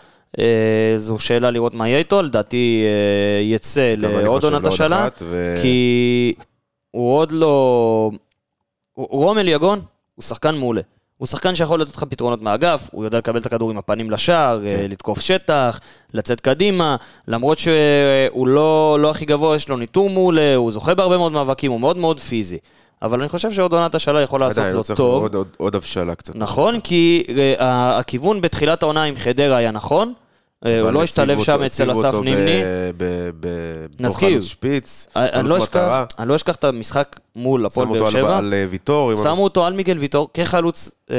[0.98, 6.34] זו שאלה לראות מה יהיה איתו, לדעתי אה, יצא לעוד עונת השאלה, ו- כי
[6.92, 8.12] הוא עוד לא...
[8.96, 9.82] רומל יגון
[10.16, 10.82] הוא שחקן מעולה.
[11.18, 14.60] הוא שחקן שיכול לתת לך פתרונות מהאגף, הוא יודע לקבל את הכדור עם הפנים לשער,
[14.64, 14.70] כן.
[14.70, 15.80] אה, לתקוף שטח,
[16.14, 16.96] לצאת קדימה,
[17.28, 21.72] למרות שהוא לא, לא הכי גבוה, יש לו ניטור מעולה, הוא זוכה בהרבה מאוד מאבקים,
[21.72, 22.58] הוא מאוד מאוד פיזי.
[23.02, 25.22] אבל אני חושב שעוד עונת השאלה יכול לעשות עדיין, לו צריך טוב.
[25.24, 26.36] עוד- עוד- עוד הבשלה קצת.
[26.36, 27.24] נכון, כי
[27.60, 30.14] אה, הכיוון בתחילת העונה עם חדרה היה נכון,
[30.66, 32.62] אה, הוא לא השתלב שם אותו- אצל אסף אותו נימני.
[34.00, 34.42] נזכיר.
[34.42, 36.06] שפיץ, אני חלוץ לא אשכח-.
[36.20, 38.38] אני לא אשכח את המשחק מול הפועל באר אותו על- שבע.
[38.38, 39.16] על אה, ויטור.
[39.24, 41.16] שמו אותו על מיגל ויטור כחלוץ אה,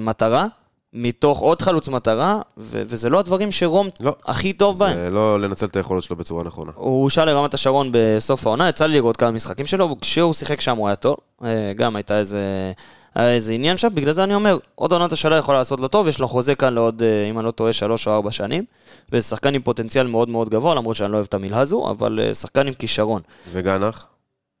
[0.00, 0.46] מטרה,
[0.92, 4.16] מתוך עוד חלוץ מטרה, ו- וזה לא הדברים שרום לא.
[4.26, 4.96] הכי טוב בהם.
[4.96, 6.72] זה לא לנצל את היכולות שלו בצורה נכונה.
[6.74, 10.76] הוא הושאל לרמת השרון בסוף העונה, יצא לי לראות כמה משחקים שלו, כשהוא שיחק שם
[10.76, 12.72] הוא היה טוב, אה, גם הייתה איזה,
[13.14, 16.08] היה איזה עניין שם, בגלל זה אני אומר, עוד עונת השאלה יכולה לעשות לו טוב,
[16.08, 18.64] יש לו חוזה כאן לעוד, אה, אם אני לא טועה, שלוש או ארבע שנים,
[19.12, 22.20] וזה שחקן עם פוטנציאל מאוד מאוד גבוה, למרות שאני לא אוהב את המילה הזו, אבל
[22.22, 23.22] אה, שחקן עם כישרון.
[23.52, 24.06] וגנח?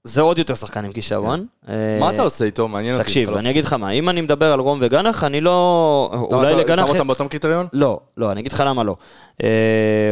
[0.06, 1.46] זה עוד יותר שחקן עם כישרון.
[1.68, 2.68] אה, מה אתה עושה איתו?
[2.68, 3.04] מעניין אותי.
[3.04, 6.10] תקשיב, אתה אני אגיד לך מה, אם אני מדבר על רום וגנח, אני לא...
[6.28, 6.86] אתה- אולי אתה לגנח...
[6.86, 7.66] שם אותם באותם קריטריון?
[7.72, 8.96] לא, לא, אני אגיד לך למה לא.
[9.42, 9.48] אה,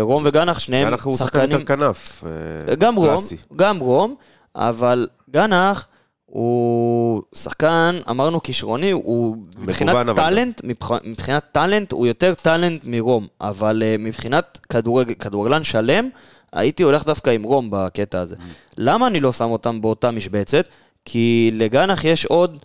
[0.00, 1.60] רום וגנח, שניהם גנח הוא שחקן שחקנים...
[1.60, 2.24] יותר כנף.
[2.68, 3.16] אה, גם רום.
[3.56, 4.14] גם רום,
[4.56, 5.86] אבל גנח
[6.26, 9.96] הוא שחקן, אמרנו כישרוני, הוא מבחינת.
[10.16, 16.08] טאלנט, מבח- מבחינת טאלנט הוא יותר טאלנט מרום, אבל מבחינת כדורג- כדורגלן שלם,
[16.54, 18.36] הייתי הולך דווקא עם רום בקטע הזה.
[18.78, 20.64] למה אני לא שם אותם באותה משבצת?
[21.04, 22.58] כי לגנח יש עוד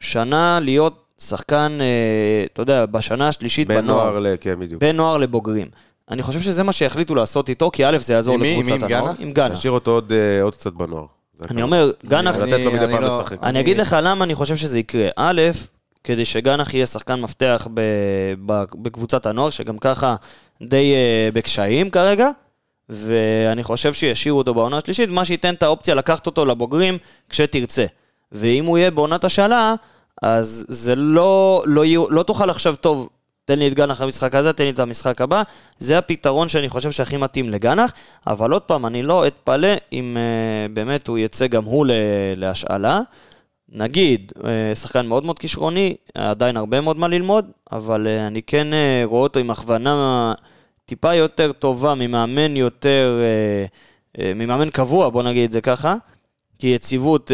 [0.00, 1.86] שנה להיות שחקן, אה,
[2.52, 4.04] אתה יודע, בשנה השלישית בין בנוער.
[4.10, 4.26] נוער ל...
[4.40, 4.80] כן, בדיוק.
[4.80, 5.66] בין נוער לבוגרים.
[6.10, 8.50] אני חושב שזה מה שהחליטו לעשות איתו, כי א', זה יעזור מי?
[8.56, 8.76] לקבוצת מי?
[8.78, 9.04] עם הנוער.
[9.12, 9.16] גנח?
[9.20, 9.50] עם גנח.
[9.50, 11.04] להשאיר אותו עוד, אה, עוד קצת בנוער.
[11.50, 11.62] אני.
[11.62, 13.42] אומר, גנח, אני- לתת לו מדי אני פעם לא- לשחק.
[13.42, 15.08] אני אגיד לך למה אני חושב שזה יקרה.
[15.16, 15.42] א',
[16.04, 17.80] כדי שגנח יהיה שחקן מפתח ב-
[18.46, 20.16] ב- בקבוצת הנוער, שגם ככה
[20.62, 22.30] די אה, בקשיים כרגע,
[22.90, 26.98] ואני חושב שישאירו אותו בעונה השלישית, מה שייתן את האופציה לקחת אותו לבוגרים
[27.28, 27.84] כשתרצה.
[28.32, 29.74] ואם הוא יהיה בעונת השאלה,
[30.22, 33.08] אז זה לא, לא, יהיו- לא תוכל עכשיו, טוב,
[33.44, 35.42] תן לי את גנח במשחק הזה, תן לי את המשחק הבא.
[35.78, 37.92] זה הפתרון שאני חושב שהכי מתאים לגנח,
[38.26, 41.86] אבל עוד פעם, אני לא אתפלא אם uh, באמת הוא יצא גם הוא
[42.36, 43.00] להשאלה.
[43.72, 44.42] נגיד, uh,
[44.74, 48.66] שחקן מאוד מאוד כישרוני, עדיין הרבה מאוד מה ללמוד, אבל uh, אני כן
[49.04, 50.32] רואה אותו עם הכוונה
[50.90, 55.94] טיפה יותר טובה ממאמן יותר, uh, uh, ממאמן קבוע, בוא נגיד את זה ככה.
[56.58, 57.30] כי יציבות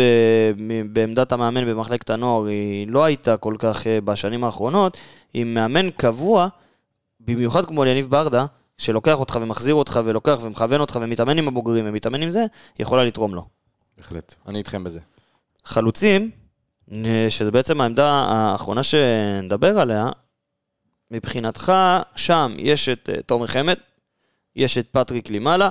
[0.56, 4.96] מ- בעמדת המאמן במחלקת הנוער היא לא הייתה כל כך בשנים האחרונות.
[5.34, 6.48] עם מאמן קבוע,
[7.20, 8.46] במיוחד כמו יניב ברדה,
[8.78, 12.44] שלוקח אותך ומחזיר אותך ולוקח ומכוון אותך ומתאמן עם הבוגרים ומתאמן עם זה,
[12.78, 13.44] יכולה לתרום לו.
[13.98, 14.34] בהחלט.
[14.48, 15.00] אני איתכם בזה.
[15.64, 16.30] חלוצים,
[16.92, 20.10] אה, שזה בעצם העמדה האחרונה שנדבר עליה,
[21.10, 21.72] מבחינתך,
[22.16, 23.76] שם יש את אה, תומר חמד,
[24.56, 25.70] יש את פטריק לימאלה,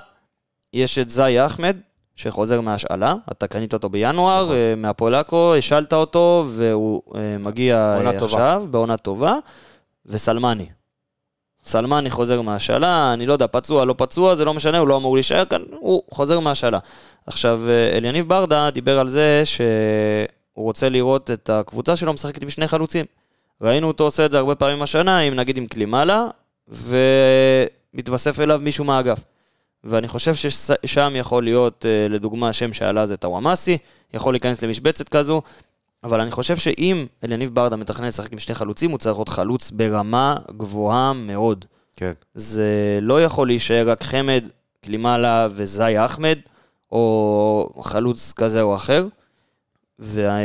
[0.73, 1.77] יש את זאי אחמד,
[2.15, 4.55] שחוזר מהשאלה, אתה קנית אותו בינואר, נכון.
[4.55, 8.25] אה, מהפועל עכו, השאלת אותו, והוא אה, מגיע אה, טובה.
[8.25, 9.35] עכשיו, בעונה טובה,
[10.05, 10.65] וסלמני.
[11.65, 15.15] סלמני חוזר מהשאלה, אני לא יודע, פצוע, לא פצוע, זה לא משנה, הוא לא אמור
[15.15, 16.79] להישאר כאן, הוא חוזר מהשאלה.
[17.27, 17.61] עכשיו,
[17.93, 19.65] אליניב ברדה דיבר על זה שהוא
[20.55, 23.05] רוצה לראות את הקבוצה שלו משחקת עם שני חלוצים.
[23.61, 26.27] ראינו אותו עושה את זה הרבה פעמים השנה, עם נגיד עם קלימאלה,
[26.67, 29.19] ומתווסף אליו מישהו מהאגף.
[29.83, 33.77] ואני חושב ששם יכול להיות, אה, לדוגמה, שם שעלה זה טוואמאסי,
[34.13, 35.41] יכול להיכנס למשבצת כזו,
[36.03, 39.71] אבל אני חושב שאם אליניב ברדה מתכנן לשחק עם שני חלוצים, הוא צריך להיות חלוץ
[39.71, 41.65] ברמה גבוהה מאוד.
[41.97, 42.11] כן.
[42.33, 44.43] זה לא יכול להישאר רק חמד,
[44.81, 46.39] קלימאלה וזאי אחמד,
[46.91, 49.07] או חלוץ כזה או אחר.
[49.99, 50.43] ואני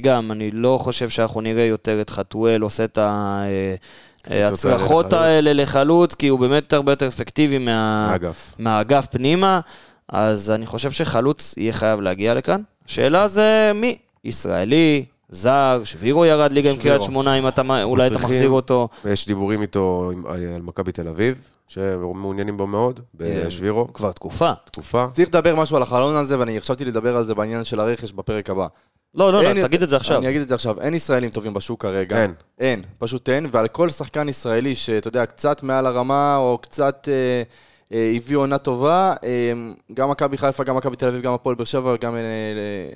[0.00, 2.98] גם, אני לא חושב שאנחנו נראה יותר את חתואל עושה את
[4.22, 6.14] קבוצות ההצלחות האלה לחלוץ.
[6.14, 8.14] כי הוא באמת הרבה יותר אפקטיבי מה...
[8.58, 9.60] מהאגף פנימה,
[10.08, 12.60] אז אני חושב שחלוץ יהיה חייב להגיע לכאן.
[12.86, 13.98] השאלה זה מי?
[14.24, 16.76] ישראלי, זר, שבירו ירד ליגה עם.
[16.76, 18.88] קריית שמונה, אם אתה, אולי אתה צריכים- מחזיר אותו.
[19.04, 21.34] יש דיבורים איתו עם- על על מכבי תל אביב,
[21.68, 24.52] שמעוניינים בו מאוד, בשבירו, כבר תקופה.
[24.70, 25.06] תקופה.
[25.12, 28.50] צריך לדבר משהו על החלון הזה, ואני חשבתי לדבר על זה בעניין של הרכש בפרק
[28.50, 28.66] הבא.
[29.18, 30.18] לא, לא, אין לא, תגיד את זה עכשיו.
[30.18, 30.80] אני אגיד את זה עכשיו.
[30.80, 32.22] אין ישראלים טובים בשוק כרגע.
[32.22, 32.34] אין.
[32.58, 37.42] אין, פשוט אין, ועל כל שחקן ישראלי שאתה יודע, קצת מעל הרמה, או קצת אה,
[37.96, 39.52] אה, הביאו עונה טובה, אה,
[39.94, 42.20] גם מכבי חיפה, גם מכבי תל אביב, גם הפועל באר שבע, גם אה,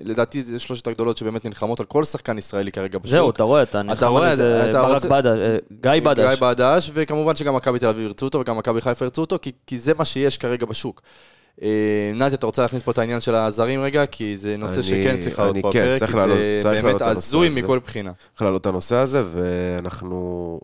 [0.02, 3.10] לדעתי זה שלושת הגדולות שבאמת נלחמות על כל שחקן ישראלי כרגע בשוק.
[3.10, 6.28] זהו, אתה רואה, אתה נלחם רואה, על איזה אתה ברק רוצה- בדש, אה, גיא בדש.
[6.38, 9.52] גיא בדש, וכמובן שגם מכבי תל אביב ירצו אותו וגם מכבי חיפה ירצו אותו, כי,
[9.66, 11.02] כי זה מה שיש כרגע בשוק.
[11.62, 11.68] אה,
[12.14, 14.06] נתי, אתה רוצה להכניס פה את העניין של הזרים רגע?
[14.06, 17.02] כי זה נושא אני- שכן צריך לעלות פה כן, בפרק, כי לעלות- זה באמת לעלות
[17.02, 17.48] הזוי.
[17.62, 18.12] מכל בחינה.
[18.30, 20.60] צריך להעלות את הנושא הזה, ואנחנו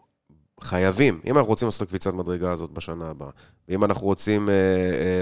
[0.61, 3.29] חייבים, אם אנחנו רוצים לעשות את הקפיצת מדרגה הזאת בשנה הבאה,
[3.69, 5.21] ואם אנחנו רוצים אה, אה,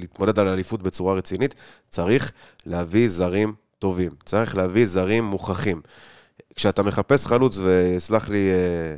[0.00, 1.54] להתמודד על אליפות בצורה רצינית,
[1.88, 2.32] צריך
[2.66, 5.80] להביא זרים טובים, צריך להביא זרים מוכחים.
[6.54, 8.96] כשאתה מחפש חלוץ, וסלח לי, אה,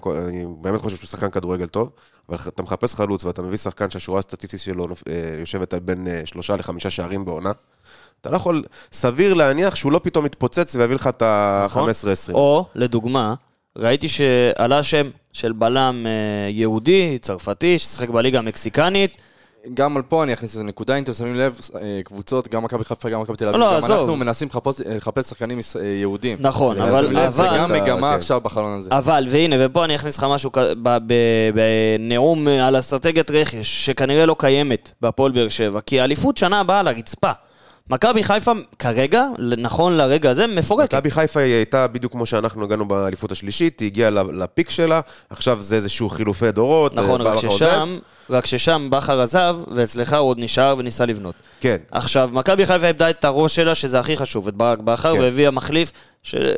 [0.00, 1.90] כל- אני באמת חושב שהוא שחקן כדורגל טוב,
[2.28, 6.20] אבל אתה מחפש חלוץ ואתה מביא שחקן שהשורה הסטטיסטית שלו אה, יושבת על בין אה,
[6.24, 7.52] שלושה לחמישה שערים בעונה,
[8.20, 11.22] אתה לא יכול, סביר להניח שהוא לא פתאום יתפוצץ ויביא לך את
[11.64, 11.88] נכון.
[11.88, 12.34] ה-15-20.
[12.34, 13.34] או, לדוגמה,
[13.78, 19.16] ראיתי שעלה שם של בלם אה, יהודי, צרפתי, ששיחק בליגה המקסיקנית.
[19.74, 22.84] גם על פה אני אכניס איזה נקודה, אם אתם שמים לב, אה, קבוצות, גם מכבי
[22.84, 23.90] חיפה, גם מכבי תל אביב, לא, גם עזוב.
[23.90, 26.36] אנחנו מנסים לחפש- אה, לחפש שחקנים אה, יהודים.
[26.40, 27.30] נכון, אבל...
[27.32, 28.16] זה גם אתה- מגמה כן.
[28.16, 28.90] עכשיו בחלון הזה.
[28.92, 31.50] אבל, והנה, ופה אני אכניס לך משהו כ- ב- ב-
[31.98, 36.88] בנאום על אסטרטגיית רכש, שכנראה לא קיימת בהפועל באר שבע, כי האליפות שנה הבאה על
[36.88, 37.30] הרצפה.
[37.90, 39.24] מכבי חיפה כרגע,
[39.58, 40.94] נכון לרגע הזה, מפורקת.
[40.94, 45.62] מכבי חיפה היא הייתה בדיוק כמו שאנחנו הגענו באליפות השלישית, היא הגיעה לפיק שלה, עכשיו
[45.62, 46.94] זה איזשהו חילופי דורות.
[46.96, 47.56] נכון, אה, רק בכר עוזב.
[47.66, 47.98] ששם,
[48.30, 51.34] רק ששם בכר עזב, ואצלך הוא עוד נשאר וניסה לבנות.
[51.60, 55.20] כן, עכשיו, מכבי חיפה איבדה את הראש שלה, שזה הכי חשוב, את ברק בכר, כן.
[55.20, 55.92] והביאה מחליף
[56.22, 56.54] שלא,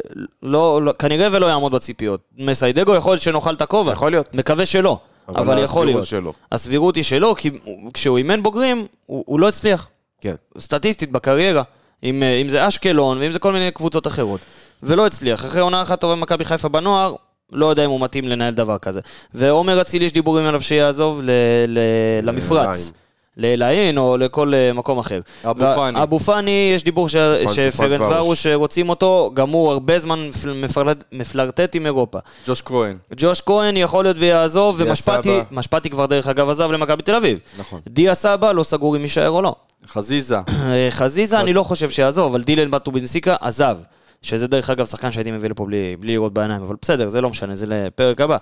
[0.83, 2.21] לא, כנראה ולא יעמוד בציפיות.
[2.39, 3.93] מסיידגו יכול להיות שנאכל את הכובע.
[3.93, 4.35] יכול להיות.
[4.35, 6.07] מקווה שלא, אבל, אבל יכול להיות.
[6.07, 6.33] שלו.
[6.53, 9.89] הסבירות היא שלא, כי הוא- כשהוא אימן בוגרים, הוא, הוא לא הצליח.
[10.20, 10.35] כן.
[10.59, 11.62] סטטיסטית בקריירה.
[12.02, 14.40] אם, אה, אם זה אשקלון ואם זה כל מיני קבוצות אחרות.
[14.83, 15.44] ולא הצליח.
[15.44, 17.14] אחרי עונה אחת טובה במכבי חיפה בנוער,
[17.52, 19.00] לא יודע אם הוא מתאים לנהל דבר כזה.
[19.35, 21.31] ועומר אצילי יש דיבורים עליו שיעזוב ל,
[21.68, 21.79] ל,
[22.22, 22.92] למפרץ.
[23.38, 25.20] לאלעין או לכל אה, מקום אחר.
[25.44, 26.02] אבו פאני.
[26.02, 30.29] אבו פאני, יש דיבור ש- פרנס- שפרנס פרנס ורוש רוצים אותו, גם הוא הרבה זמן
[30.29, 32.18] מפל- מפלרט- מפלרטט עם אירופה.
[32.46, 32.96] ג'וש כהן.
[33.16, 35.38] ג'וש כהן יכול להיות ויעזוב, ומשפטי.
[35.50, 37.38] משפטי כבר דרך אגב עזב למכבי תל אביב.
[37.59, 37.81] נכון.
[37.88, 39.55] דיה סבא לא סגור אם יישאר או לא.
[39.87, 40.39] חזיזה.
[40.49, 43.79] אה, חזיזה אני לא חושב שיעזוב, אבל דילן בטובינסיקה עזב.
[44.23, 47.31] שזה דרך אגב שחקן שהייתי מביא לפה בלי, בלי לראות בעיניים, אבל בסדר, זה לא
[47.31, 48.37] משנה, זה לפרק הבא.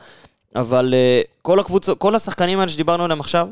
[0.57, 3.49] אבל אה, כל הקבוצות, כל השחקנים האלה שדיברנו עליהם עכשיו,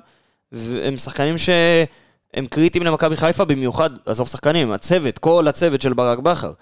[0.83, 6.53] הם שחקנים שהם קריטיים למכבי חיפה, במיוחד, עזוב שחקנים, הצוות, כל הצוות של ברק בכר.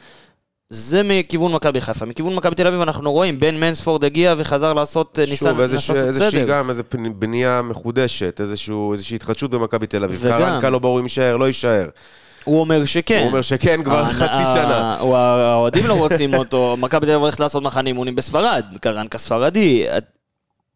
[0.73, 2.07] זה מכיוון מכבי חיפה.
[2.07, 5.73] מכיוון מכבי תל אביב אנחנו רואים, בן מנספורד הגיע וחזר לעשות, אה, ניסה שוב, איזוש-
[5.91, 6.47] לעשות איזושהי סדר.
[6.59, 6.83] גם, איזו
[7.19, 10.19] בנייה מחודשת, איזשהו- איזושהי התחדשות במכבי תל אביב.
[10.23, 11.89] וגם- קרנקה לא ברור אם יישאר, לא יישאר.
[12.45, 13.19] הוא אומר שכן.
[13.21, 14.97] הוא אומר שכן כבר ה- חצי ה- שנה.
[15.01, 19.87] האוהדים לא רוצים אותו, מכבי תל אביב הולכת לעשות מחנה אימונים בספרד, קרנקה ספרדי,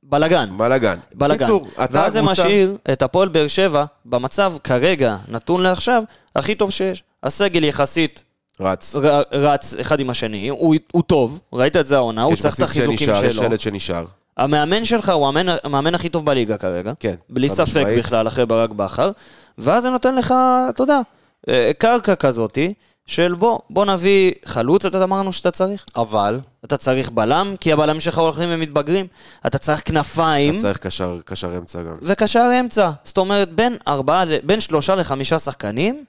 [0.02, 0.48] בלאגן.
[0.56, 0.98] בלאגן.
[1.14, 1.46] בלאגן.
[1.84, 2.22] אתה ואז זה.
[2.22, 6.02] משאיר את הפועל באר שבע במצב כרגע, נתון לעכשיו,
[6.36, 7.02] הכי טוב שיש.
[7.22, 8.24] הסגל יחסית
[8.60, 8.96] רץ.
[8.96, 12.54] ר- רץ אחד עם השני, הוא, הוא טוב, ראית את זה העונה, הוא יש צריך
[12.54, 13.44] את החיזוקים שנשאר, יש שלו.
[13.44, 14.04] שלד שנשאר.
[14.36, 16.92] המאמן שלך הוא המאמן, המאמן הכי טוב בליגה כרגע.
[17.00, 17.98] כן, בלי ספק משמעית.
[17.98, 19.10] בכלל, אחרי ברק בכר.
[19.58, 20.34] ואז זה נותן לך,
[20.68, 21.00] אתה יודע,
[21.48, 22.74] אה, קרקע כזאתי,
[23.06, 25.84] של בוא, בוא נביא חלוץ, אתה אמרנו שאתה צריך.
[25.96, 29.06] אבל, אתה צריך בלם, כי הבלמים שלך הולכים ומתבגרים.
[29.46, 31.96] אתה צריך כנפיים, אתה צריך קשר- קשר אמצע גם.
[32.02, 32.90] וקשר אמצע.
[33.04, 36.04] זאת אומרת, בין ארבעה, בין שלושה לחמישה שחקנים,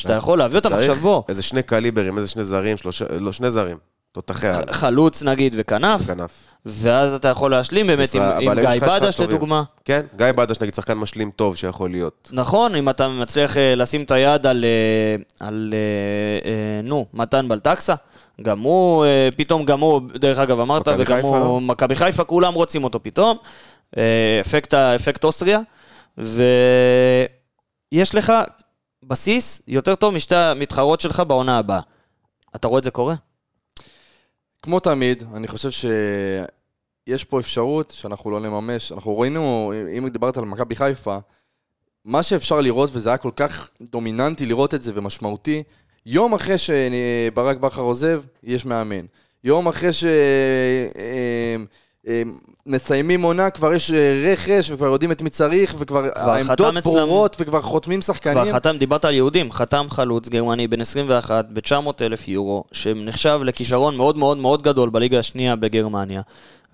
[0.00, 1.22] שאתה יכול להביא אותם עכשיו בוא.
[1.28, 3.76] איזה שני קליברים, איזה שני זרים, שלושה, לא, שני זרים.
[4.12, 6.46] תותחי על, חלוץ נגיד וכנף, כנף.
[6.66, 9.20] ואז אתה יכול להשלים באמת עם, עם גיא בדש.
[9.20, 9.62] לדוגמה.
[9.84, 12.30] כן, גיא בדש נגיד שחקן משלים טוב שיכול להיות.
[12.32, 15.74] נכון, אם אתה מצליח אה, לשים את היד על, אה, על
[16.44, 17.94] אה, נו, מתן בלטקסה,
[18.42, 19.04] גם הוא,
[19.36, 21.60] פתאום גם הוא, דרך אגב אמרת, וגם הוא, לא?
[21.60, 23.36] מכבי חיפה, כולם רוצים אותו פתאום.
[24.40, 25.60] אפקט, אפקט אוסטריה,
[26.18, 28.32] ויש לך
[29.10, 31.80] בסיס יותר טוב משתי המתחרות שלך בעונה הבאה.
[32.56, 33.14] אתה רואה את זה קורה?
[34.62, 35.70] כמו תמיד, אני חושב
[37.06, 38.92] שיש פה אפשרות שאנחנו לא נממש.
[38.92, 41.18] אנחנו ראינו, אם דיברת על מכבי חיפה,
[42.04, 45.62] מה שאפשר לראות, וזה היה כל כך דומיננטי לראות את זה ומשמעותי,
[46.06, 49.06] יום אחרי שברק בכר עוזב, יש מאמן.
[49.44, 49.90] יום אחרי
[52.06, 57.62] שמסיימים עונה, כבר יש אה, רכש, וכבר יודעים את מי צריך, וכבר העמדות ברורות, וכבר
[57.62, 58.34] חותמים שחקנים.
[58.34, 63.96] כבר חתם, דיברת על יהודים, חתם חלוץ גרמני בן 21 ב-900 אלף יורו, שנחשב לכישרון
[63.96, 66.22] מאוד מאוד מאוד גדול בליגה השנייה בגרמניה.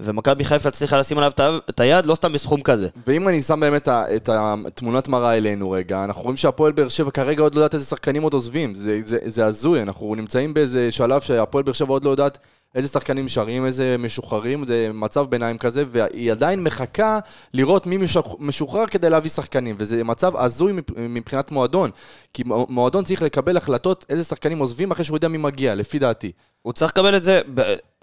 [0.01, 1.31] ומכבי חיפה הצליחה לשים עליו
[1.71, 2.89] את היד, לא סתם בסכום כזה.
[3.07, 7.43] ואם אני שם באמת את התמונת מראה אלינו רגע, אנחנו רואים שהפועל באר שבע כרגע
[7.43, 8.75] עוד לא יודעת איזה שחקנים עוד עוזבים.
[8.75, 12.39] זה, זה, זה הזוי, אנחנו נמצאים באיזה שלב שהפועל באר שבע עוד לא יודעת
[12.77, 17.19] איזה שחקנים נשארים, איזה משוחררים, זה מצב ביניים כזה, והיא עדיין מחכה
[17.55, 21.91] לראות מי משוח- משוחרר כדי להביא שחקנים, וזה מצב הזוי מבח- מבחינת מועדון,
[22.35, 26.33] כי מועדון צריך לקבל החלטות איזה שחקנים עוזבים אחרי שהוא יודע מי מגיע, לפי דעתי.
[26.63, 27.41] הוא צריך לקבל את זה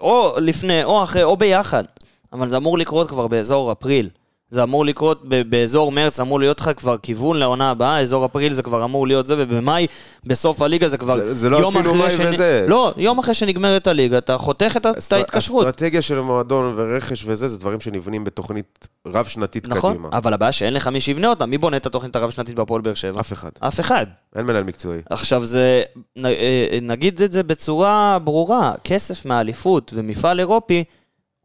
[0.00, 1.84] או לפני, או אחרי, או ביחד.
[2.32, 4.08] אבל זה אמור לקרות כבר באזור אפריל.
[4.54, 8.62] זה אמור לקרות באזור מרץ, אמור להיות לך כבר כיוון לעונה הבאה, אזור אפריל זה
[8.62, 9.86] כבר אמור להיות זה, ובמאי,
[10.24, 12.64] בסוף הליגה זה כבר זה- זה לא יום אפילו מאי וזה.
[12.68, 15.66] לא, יום אחרי שנגמרת הליגה, אתה חותך את אסטר- ההתקשרות.
[15.66, 20.08] אסטרטגיה של מועדון ורכש וזה, זה דברים שנבנים בתוכנית רב-שנתית נכון, קדימה.
[20.12, 23.20] אבל הבעיה שאין לך מי שיבנה אותה, מי בונה את התוכנית הרב-שנתית בהפועל באר שבע?
[23.20, 23.50] אף אחד.
[23.60, 24.06] אף אחד.
[24.36, 25.00] אין מנהל מקצועי.
[25.10, 25.82] עכשיו זה,
[26.16, 30.84] נ- אה, נגיד את זה בצורה ברורה, כסף מהאליפות ומפעל אירופי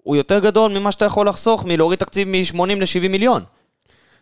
[0.04, 3.44] הוא יותר גדול ממה שאתה יכול לחסוך מלהוריד תקציב מ-80 ל-70 מיליון.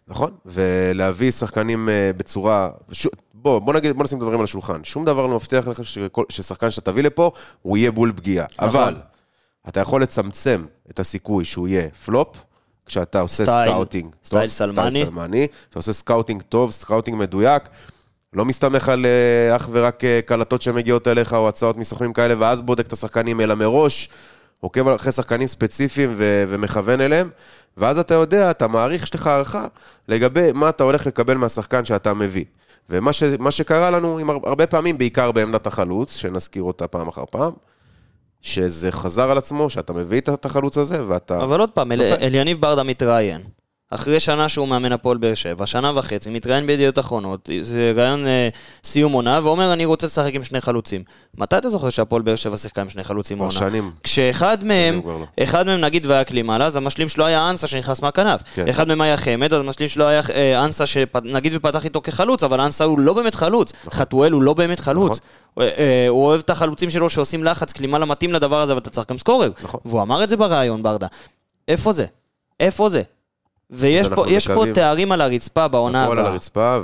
[0.07, 2.69] נכון, ולהביא שחקנים אה, בצורה...
[2.91, 3.07] ש...
[3.33, 4.83] בוא, בוא נגיד, בוא נשים את הדברים על השולחן.
[4.83, 8.45] שום דבר לא מבטיח לך שכל, ששחקן שאתה תביא לפה, הוא יהיה בול פגיעה.
[8.61, 8.67] נכון.
[8.69, 8.95] אבל,
[9.67, 12.27] אתה יכול לצמצם את הסיכוי שהוא יהיה פלופ,
[12.85, 14.15] כשאתה עושה סטייל- סקאוטינג.
[14.25, 14.89] סטייל טוב, סלמני.
[14.91, 15.47] סטייל סלמני.
[15.69, 17.63] אתה עושה סקאוטינג טוב, סקאוטינג מדויק.
[18.33, 22.61] לא מסתמך על אה, אך ורק אה, קלטות שמגיעות אליך, או הצעות מסוכנים כאלה, ואז
[22.61, 24.09] בודק את השחקנים, אלא מראש
[24.61, 27.29] עוקב אחרי שחקנים ספציפיים ו- ומכוון אליהם,
[27.77, 29.65] ואז אתה יודע, אתה מעריך, יש לך הערכה
[30.07, 32.45] לגבי מה אתה הולך לקבל מהשחקן שאתה מביא.
[32.89, 37.23] ומה ש- שקרה לנו עם הר- הרבה פעמים, בעיקר בעמדת החלוץ, שנזכיר אותה פעם אחר
[37.31, 37.51] פעם,
[38.41, 41.43] שזה חזר על עצמו, שאתה מביא את החלוץ הזה, ואתה...
[41.43, 42.01] אבל עוד פעם, אל.
[42.01, 43.41] אליניב ברדה מתראיין.
[43.91, 48.49] אחרי שנה שהוא מאמן הפועל באר שבע, שנה וחצי, מתראיין בידיעות אחרונות, זה ראיון אה,
[48.83, 51.03] סיום עונה, ואומר, אני רוצה לשחק עם שני חלוצים.
[51.37, 53.59] מתי אתה זוכר שהפועל באר שבע שיחקה עם שני חלוצים כבר העונה?
[53.59, 53.91] שנים.
[54.03, 55.01] כשאחד מהם.
[55.43, 58.41] אחד מהם נגיד והיה קלימאלה, אז המשלים שלו היה אנסה שנכנס מהכנף.
[58.53, 58.67] כן.
[58.67, 62.61] אחד מהם היה חמד, אז המשלים שלו היה אה, אנסה שנגיד ופתח איתו כחלוץ, אבל
[62.61, 63.73] אנסה הוא לא באמת חלוץ.
[63.89, 65.19] חתואל הוא לא באמת חלוץ.
[65.55, 65.67] נכון.
[65.67, 69.09] אה, אה, הוא אוהב את החלוצים שלו שעושים לחץ, קלימאלה מתאים לדבר הזה, ואתה צריך
[69.09, 69.51] גם סקורר.
[69.63, 69.79] נכון.
[69.85, 71.07] והוא אמר את זה בריאיון, ברדה.
[71.67, 72.05] איפה זה?
[72.59, 73.01] איפה זה?
[73.71, 76.31] ויש פה, יש פה מקווים- תארים על הרצפה בעונה הכל על הבאה.
[76.31, 76.79] הרצפה,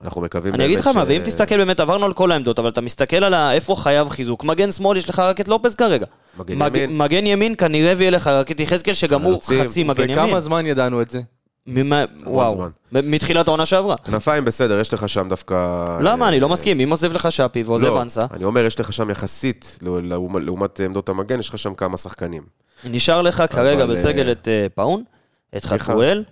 [0.00, 2.68] ואנחנו מקווים אני אגיד לך מה, ש- ואם תסתכל באמת, עברנו על כל העמדות, אבל
[2.68, 4.44] אתה מסתכל על ה- איפה חייב חיזוק.
[4.44, 6.06] מגן שמאל, יש לך רק את לופס כרגע.
[6.38, 6.98] מגן מג- ימין.
[6.98, 9.40] מגן ימין כנראה ויהיה לך רק את יחזקאל, שגם הוא.
[9.42, 10.18] חצי מגן ימין.
[10.18, 11.20] וכמה זמן ידענו את זה?
[11.66, 12.50] ממה- וואו.
[12.50, 12.68] זמן.
[12.92, 13.96] מתחילת העונה שעברה.
[13.96, 15.86] כנפיים בסדר, יש לך שם דווקא...
[16.00, 16.24] למה?
[16.24, 16.80] אה, אני לא מסכים.
[16.80, 20.80] אם עוזב לך שפי ועוזב לא, אנסה, אני אומר, יש לך שם יחסית, לעומת- לעומת
[20.80, 22.42] עמדות המגן, יש לך שם כמה שחקנים.
[22.90, 25.02] נשאר לך כרגע בסגל אה, את אה, פאון,
[25.56, 25.64] את.
[25.64, 26.24] חתואל.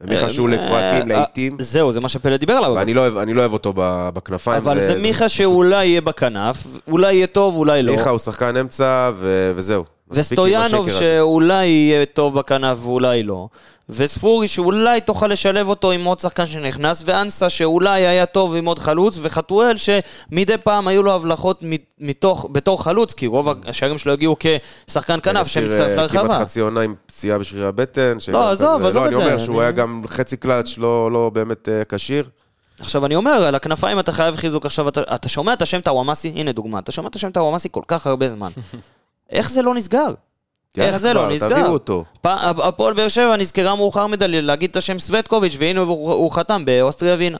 [0.00, 0.72] ומיכה שהוא אה, לפרקים,
[1.12, 2.72] אה, לעיתים, זהו, זה מה שפלד דיבר עליו.
[2.76, 3.72] ואני לא אוהב- אני לא אותו
[4.14, 4.56] בכנפיים.
[4.56, 7.92] אבל זה מיכה שאולי יהיה בכנף, אולי יהיה טוב, אולי לא.
[7.96, 9.10] מיכה הוא שחקן אמצע,
[9.54, 9.84] וזהו.
[10.10, 10.90] וסטויאנוב.
[10.90, 13.48] שאולי יהיה טוב בכנף ואולי לא.
[13.90, 18.78] וספורי שאולי תוכל לשלב אותו עם עוד שחקן שנכנס, ואנסה שאולי היה טוב עם עוד
[18.78, 21.60] חלוץ, וחתואל שמדי פעם היו לו הבלחות
[22.00, 24.36] מתוך, בתור חלוץ, כי רוב השערים שלו הגיעו
[24.86, 26.22] כשחקן כנף נזכיר, שמצטרף אה, להרחבה.
[26.24, 28.20] כמעט חצי עונה עם פציעה בשרירי הבטן.
[28.20, 31.12] שגם עזוב, עזוב לא, את אני זה, אומר שהוא אני- היה גם חצי קלאץ', לא
[31.12, 32.28] לא באמת אה, כשיר.
[32.80, 34.66] עכשיו אני אומר, על הכנפיים אתה חייב חיזוק.
[34.66, 37.82] עכשיו אתה, אתה שומע את השם טאוואמאסי, הנה דוגמה, אתה שומע את השם טאוואמאסי כל
[37.88, 38.48] כך הרבה זמן.
[39.30, 40.08] איך זה לא נסגר?
[40.08, 41.48] איך יאללה זה לא נסגר?
[41.48, 42.04] תביאו אותו.
[42.24, 47.14] הפועל באר שבע נזכרה מאוחר מדי להגיד את השם סווטקוביץ', והנה הוא, הוא חתם באוסטריה
[47.14, 47.36] ווינה.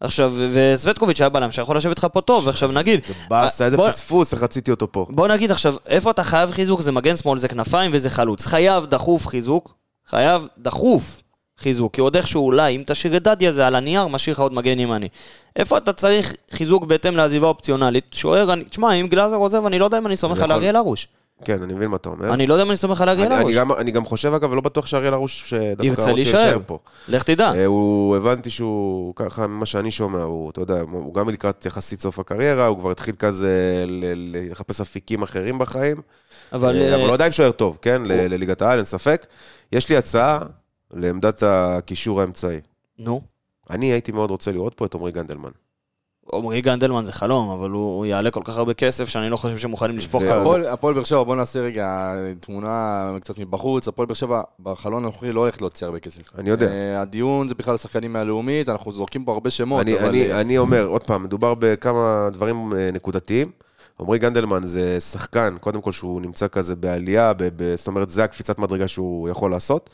[0.00, 3.04] עכשיו, וסווטקוביץ' היה בלם שיכול לשבת לך פה טוב, ועכשיו נגיד...
[3.04, 5.06] זה באסה, איזה פספוס, איך רציתי אותו פה.
[5.10, 6.80] בוא נגיד עכשיו, איפה אתה חייב חיזוק?
[6.80, 8.46] זה מגן שמאל, זה כנפיים וזה חלוץ.
[8.46, 9.74] חייב דחוף חיזוק,
[10.06, 11.22] חייב דחוף
[11.58, 14.52] חיזוק, כי עוד איכשהו אולי, אם תשאיר את דדיה זה על הנייר, משאיר לך עוד
[14.52, 15.08] מגן ימני.
[15.56, 18.04] איפה אתה צריך חיזוק בהתאם לעזיבה אופציונלית?
[18.12, 21.08] שוער, תשמע, אם גלאזר עוזב, אני לא יודע אם אני סומך על אריאל הרוש.
[21.44, 22.34] כן, אני מבין מה אתה אומר.
[22.34, 23.56] אני לא יודע אם אני סומך על אריאל הרוש.
[23.56, 26.58] אני גם חושב, אגב, ולא בטוח שאריאל הרוש שדווקא ירצה רוצה להישאר.
[26.66, 26.78] פה.
[27.08, 27.52] לך תדע.
[27.54, 32.02] אה, הוא, הבנתי שהוא, ככה ממה שאני שומע, הוא, אתה יודע, הוא גם לקראת יחסית
[32.02, 33.84] סוף הקריירה, הוא כבר התחיל כזה
[34.16, 35.96] לחפש אפיקים אחרים בחיים,
[36.52, 36.76] אבל...
[36.76, 39.26] אה, אבל אה, הוא עדיין שוער טוב, כן, לליגת העל, אין ספק.
[39.72, 40.38] יש לי הצעה
[40.94, 42.60] לעמדת הקישור האמצעי.
[42.98, 43.20] נו.
[43.70, 45.50] אני הייתי מאוד רוצה לראות פה את עמרי גנדלמן.
[46.32, 49.58] עמרי גנדלמן זה חלום, אבל הוא הוא יעלה כל כך הרבה כסף שאני לא חושב
[49.58, 50.40] שהם מוכנים לשפוך ככה.
[50.40, 53.88] הפועל- הפועל באר שבע, בוא נעשה רגע תמונה קצת מבחוץ.
[53.88, 56.22] הפועל באר שבע בחלון הנוכחי לא הולך להוציא הרבה כסף.
[56.38, 56.66] אני יודע.
[56.68, 60.08] אה, הדיון זה בכלל השחקנים מהלאומית, אנחנו זורקים פה הרבה שמות, אני, אבל...
[60.08, 63.50] אני, אה, אני אומר, עוד פעם, מדובר בכמה דברים אה, נקודתיים.
[64.00, 68.24] עמרי גנדלמן זה שחקן, קודם כל שהוא נמצא כזה בעלייה, ב, ב, זאת אומרת, זה
[68.24, 69.90] הקפיצת מדרגה שהוא יכול לעשות.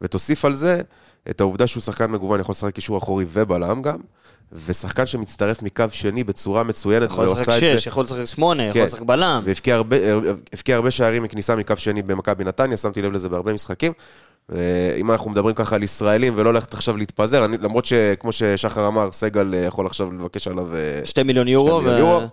[0.00, 0.82] ותוסיף על זה
[1.30, 3.98] את העובדה שהוא שחקן מגוון, יכול לשחק קישור אחורי ובלם גם,
[4.66, 8.86] ושחקן שמצטרף מקו שני בצורה מצוינת, יכול לשחק שש, יכול לשחק שמונה, יכול כן.
[8.86, 9.42] לשחק בלם.
[9.44, 9.96] והבקיע הרבה,
[10.68, 13.92] הרבה שערים מכניסה מקו שני במכבי נתניה, שמתי לב לזה בהרבה משחקים.
[14.96, 19.12] אם אנחנו מדברים ככה על ישראלים ולא ללכת עכשיו להתפזר, אני, למרות שכמו ששחר אמר,
[19.12, 20.74] סגל אה, יכול עכשיו לבקש עליו...
[20.74, 21.80] אה, שתי מיליון יורו.
[21.80, 22.26] מיליון ו- יורו.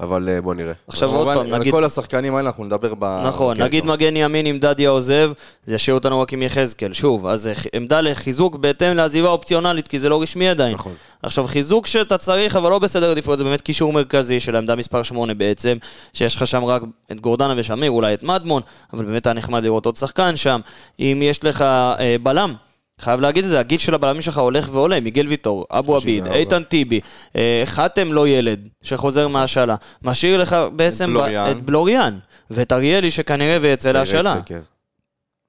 [0.00, 0.72] אבל אה, בוא נראה.
[0.88, 1.72] עכשיו עוד פעם, על נגיד...
[1.72, 3.22] כל השחקנים האלה אנחנו נדבר ב...
[3.26, 3.96] נכון, כן, נגיד כמובן.
[3.96, 5.30] מגן ימין עם דדיה עוזב,
[5.64, 6.92] זה ישאיר אותנו רק עם יחזקאל.
[6.92, 10.74] שוב, אז זה עמדה לחיזוק בהתאם לעזיבה אופציונלית, כי זה לא רשמי עדיין.
[10.74, 10.92] נכון.
[11.22, 15.02] עכשיו, חיזוק שאתה צריך, אבל לא בסדר עדיפויות, זה באמת קישור מרכזי של העמדה מספר
[15.02, 15.76] 8 בעצם,
[16.12, 16.82] שיש לך שם רק
[17.12, 20.60] את גורדנה ושמיר, אולי את מדמון, אבל באמת היה נחמד לראות עוד שחקן שם.
[21.00, 22.54] אם יש לך אה, בלם,
[23.00, 26.38] חייב להגיד את זה, הגיל של הבלמים שלך הולך ועולה, מיגל ויטור, אבו עביד, 34.
[26.38, 27.00] איתן טיבי,
[27.36, 29.76] אה, חתם לא ילד, שחוזר מהשאלה.
[30.02, 31.16] משאיר לך בעצם.
[31.50, 32.18] את בלוריאן,
[32.50, 34.40] ואת אריאלי שכנראה ויצא להשאלה.
[34.46, 34.60] כן.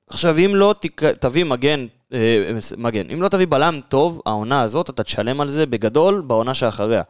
[0.10, 0.76] עכשיו, אם לא.
[1.20, 5.66] תביא מגן, אה, מגן, אם לא תביא בלם טוב, העונה הזאת, אתה תשלם על זה
[5.66, 7.02] בגדול בעונה שאחריה.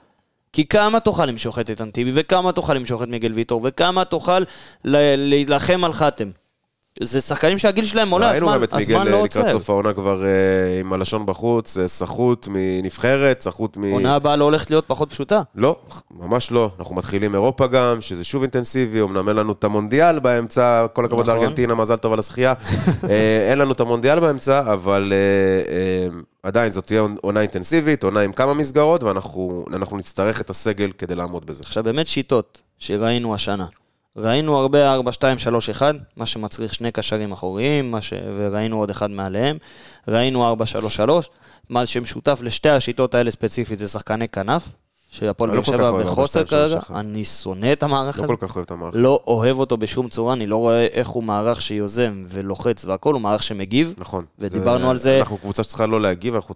[0.54, 4.44] כי כמה תוכל למשוך את איתן טיבי, וכמה תוכל למשוך את מיגל ויטור, וכמה תוכל
[4.84, 6.30] להילחם על חתם.
[7.02, 9.58] זה שחקנים שהגיל שלהם עולה, ראינו הזמן, גם את מיגל לא אה, לקראת עוצר.
[9.58, 13.84] סוף העונה כבר אה, עם הלשון בחוץ, אה, סחוט מנבחרת, סחוט מ...
[13.84, 15.42] עונה הבאה לא הולכת להיות פחות פשוטה.
[15.56, 15.76] לא,
[16.12, 16.72] ממש לא.
[16.80, 21.30] אנחנו מתחילים אירופה גם, שזה שוב אינטנסיבי, אמנם אין לנו את המונדיאל באמצע, כל הכבוד
[21.30, 21.36] נכון.
[21.36, 22.54] לארגנטינה, מזל טוב על הזכייה.
[23.10, 25.14] אה, אין לנו את המונדיאל באמצע, אבל
[26.44, 31.16] עדיין זאת תהיה עונה אינטנסיבית, עונה עם כמה מסגרות, ואנחנו אנחנו נצטרך את הסגל כדי
[31.16, 31.64] לעמוד בזה.
[31.66, 33.66] עכשיו, באמת שיטות שראינו השנה.
[34.18, 38.14] ראינו הרבה 4, 2, 3, 1, מה שמצריך שני קשרים אחוריים, ש...
[38.38, 39.58] וראינו עוד אחד מעליהם.
[40.08, 41.30] ראינו 4, 3, 3,
[41.70, 44.70] מה שמשותף לשתי השיטות האלה ספציפית זה שחקני כנף,
[45.12, 46.80] שהפועל באר לא כל שבע כך אוהב 4, בחוסר 2, 3, כרגע.
[46.80, 46.96] 1.
[46.96, 48.28] אני שונא את המערך לא הזה.
[48.28, 48.98] כל כך אוהב את המערכת.
[49.00, 53.22] לא אוהב אותו בשום צורה, אני לא רואה איך הוא מערך שיוזם ולוחץ והכל, הוא
[53.22, 53.94] מערך שמגיב.
[53.98, 54.26] נכון.
[54.40, 56.56] ודיברנו על זה- אנחנו קבוצה שצריכה לא להגיב, אנחנו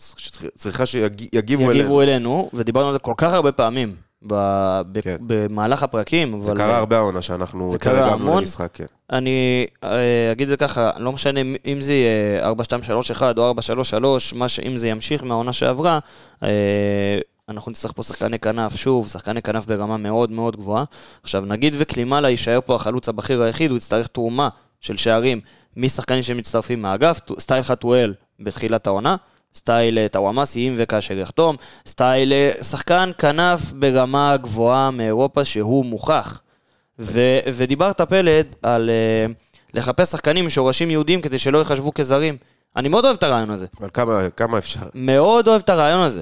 [0.58, 1.72] צריכה שיגיבו אלינו.
[1.80, 3.96] יגיבו אלינו, ודיברנו על זה כל כך הרבה פעמים
[4.28, 5.16] ב- ב- כן.
[5.22, 6.44] במהלך הפרקים.
[6.44, 8.38] זה אבל- קרה הרבה העונה שאנחנו זה יותר הגבנו.
[8.40, 8.86] למשחק, כן.
[9.12, 9.90] אני אה,
[10.32, 13.56] אגיד זה ככה, לא משנה אם זה יהיה 4-2-3-1 או 4-3-3,
[14.36, 16.00] מה ש- אם זה ימשיך מהעונה שעברה,
[16.44, 16.50] אה,
[17.50, 20.84] אנחנו נצטרך פה שחקני כנף, שוב, שחקני כנף ברמה מאוד מאוד גבוהה.
[21.24, 24.50] עכשיו, נגיד וקלימלה יישאר פה החלוץ הבכיר היחיד, הוא יצטרך תרומה
[24.82, 25.42] של שערים
[25.78, 29.16] משחקנים שמצטרפים מהאגף, סטייל חתואל בתחילת העונה.
[29.56, 31.56] סטייל טוואמאסי אם וכאשר יחתום,
[31.88, 36.40] סטייל שחקן כנף ברמה גבוהה מאירופה שהוא מוכח.
[37.00, 37.20] ו-
[37.54, 38.90] ודיברת פלד על
[39.30, 39.34] אה,
[39.74, 42.38] לחפש שחקנים עם שורשים יהודיים כדי שלא ייחשבו כזרים.
[42.78, 43.66] אני מאוד אוהב את הרעיון הזה.
[43.80, 44.80] אבל כמה- כמה אפשר?
[44.96, 46.22] מאוד אוהב את הרעיון הזה.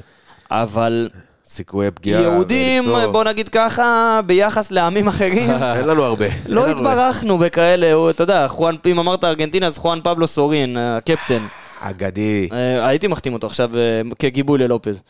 [0.52, 1.10] אבל
[1.46, 2.22] סיכויי פגיעה.
[2.22, 3.12] יהודים, וליצור.
[3.12, 6.26] בוא נגיד ככה, ביחס לעמים אחרים, אין לנו הרבה.
[6.48, 6.68] לא.
[6.68, 11.44] התברכנו בכאלה, אתה יודע, חואן, אם אמרת ארגנטינה, אז חואן פבלו סורין, הקפטן.
[11.82, 12.50] אגדי.
[12.52, 15.02] אה, הייתי מחתים אותו עכשיו אה, כגיבוי ללופז.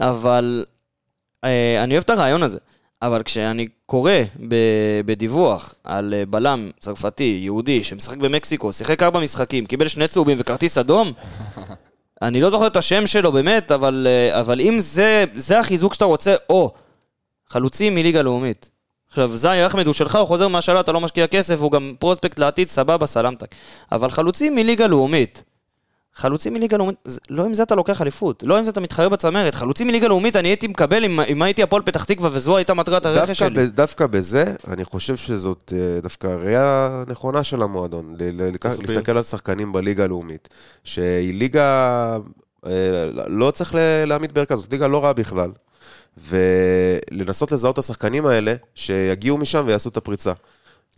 [0.00, 0.64] אבל
[1.44, 2.58] אה, אני אוהב את הרעיון הזה.
[3.02, 4.12] אבל כשאני קורא
[5.04, 11.12] בדיווח על בלם צרפתי, יהודי, שמשחק במקסיקו, שיחק ארבע משחקים, קיבל שני צהובים וכרטיס אדום,
[12.22, 16.34] אני לא זוכר את השם שלו באמת, אבל, אבל אם זה, זה החיזוק שאתה רוצה,
[16.50, 16.72] או
[17.48, 18.70] חלוצים מליגה לאומית.
[19.08, 22.38] עכשיו, זאי אחמד הוא שלך, הוא חוזר מהשאלה, אתה לא משקיע כסף, הוא גם פרוספקט
[22.38, 23.54] לעתיד, סבבה, סלמתק.
[23.92, 25.42] אבל חלוצים מליגה לאומית,
[26.18, 26.96] חלוצים מליגה לאומית,
[27.30, 29.54] לא עם זה אתה לוקח אליפות, לא עם זה אתה מתחרה בצמרת.
[29.54, 33.06] חלוצים מליגה לאומית אני הייתי מקבל אם, אם הייתי הפועל פתח תקווה וזו הייתה מטרת
[33.06, 33.66] הרכש שלי.
[33.66, 38.14] ב, דווקא בזה, אני חושב שזאת אה, דווקא ראייה נכונה של המועדון.
[38.20, 38.50] ל- ל-.
[38.64, 40.48] להסתכל על שחקנים בליגה הלאומית,
[40.84, 42.18] שהיא ליגה,
[42.66, 42.72] אה,
[43.26, 43.74] לא צריך
[44.06, 45.50] להעמיד בערכה, זאת ליגה לא רעה בכלל.
[46.28, 50.32] ולנסות לזהות את השחקנים האלה, שיגיעו משם ויעשו את הפריצה.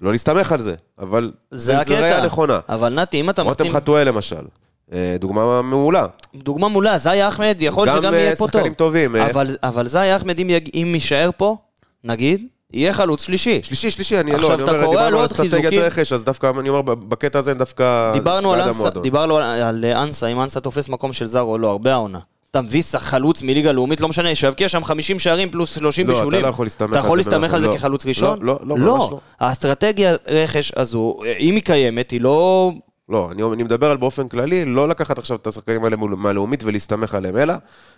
[0.00, 2.00] לא להסתמך על זה, אבל זה זה, זה.
[2.00, 2.60] ראייה נכונה.
[2.68, 3.80] אבל נתי, אם אתה רותם מחתים...
[3.80, 4.44] חתואל למשל,
[5.18, 6.06] דוגמה מעולה.
[6.34, 8.50] דוגמה מולה, זאי אחמד, יכול גם, שגם אה, יהיה פה טוב.
[8.50, 9.30] שחקנים טובים, אה.
[9.30, 10.68] אבל, אבל זאי אחמד, אם, יג...
[10.74, 11.56] אם יישאר פה,
[12.04, 13.60] נגיד, יהיה חלוץ שלישי.
[13.62, 15.72] שלישי, שלישי, אני לא, אני אתה אומר, דיברנו על אסטרטגיית?
[15.74, 18.90] רכש, אז דווקא, אני אומר, בקטע הזה דווקא דיברנו על אנסה.
[18.90, 22.18] דיברנו על, על אנסה, אם אנסה תופס מקום של זר או לא, הרבה העונה.
[22.50, 26.18] אתה מביא חלוץ מליגה לאומית, לא משנה, שיבקיע שם 50 שערים פלוס 30 לא, אתה
[26.18, 26.42] בישולים.
[26.42, 27.76] לא יכול להסתמך אתה על יכול זה, להסתמך על זה לא.
[27.76, 28.38] כחלוץ ראשון?
[28.42, 29.20] לא, לא, לא, לא.
[29.40, 32.72] האסטרטגיה רכש הזו, אם היא קיימת, היא לא...
[33.10, 37.14] לא, אני, אני מדבר על באופן כללי, לא לקחת עכשיו את השחקנים האלה מהלאומית ולהסתמך
[37.14, 37.54] עליהם, אלא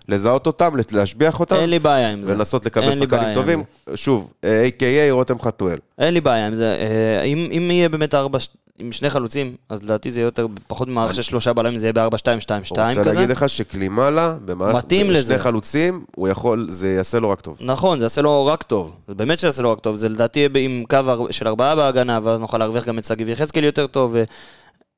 [0.09, 2.33] לזהות אותם, להשביח אותם, אין לי בעיה עם זה.
[2.33, 3.63] ולנסות לקבל שחקנים טובים.
[3.95, 5.13] שוב, אה, A.K.A.
[5.13, 5.79] רותם חתואל.
[5.99, 6.77] אין לי בעיה עם זה.
[6.81, 8.39] אה, אם, אם יהיה באמת ארבע,
[8.79, 11.93] עם שני חלוצים, אז לדעתי זה יהיה יותר, פחות ממערך של שלושה בלמים, זה יהיה
[11.93, 13.13] ב-4-2-2-2 אני רוצה כזה.
[13.13, 15.39] להגיד לך שקלימלה, במערכת מתאים שני לזה.
[15.39, 17.57] חלוצים, הוא יכול, זה יעשה לו רק טוב.
[17.61, 18.97] נכון, זה יעשה לו רק טוב.
[19.09, 19.97] זה באמת שיעשה לו רק טוב.
[19.97, 23.65] זה לדעתי יהיה עם קו של ארבעה בהגנה, ואז נוכל להרוויח גם את שגיב יחזקאל
[23.65, 24.11] יותר טוב.
[24.15, 24.25] ו...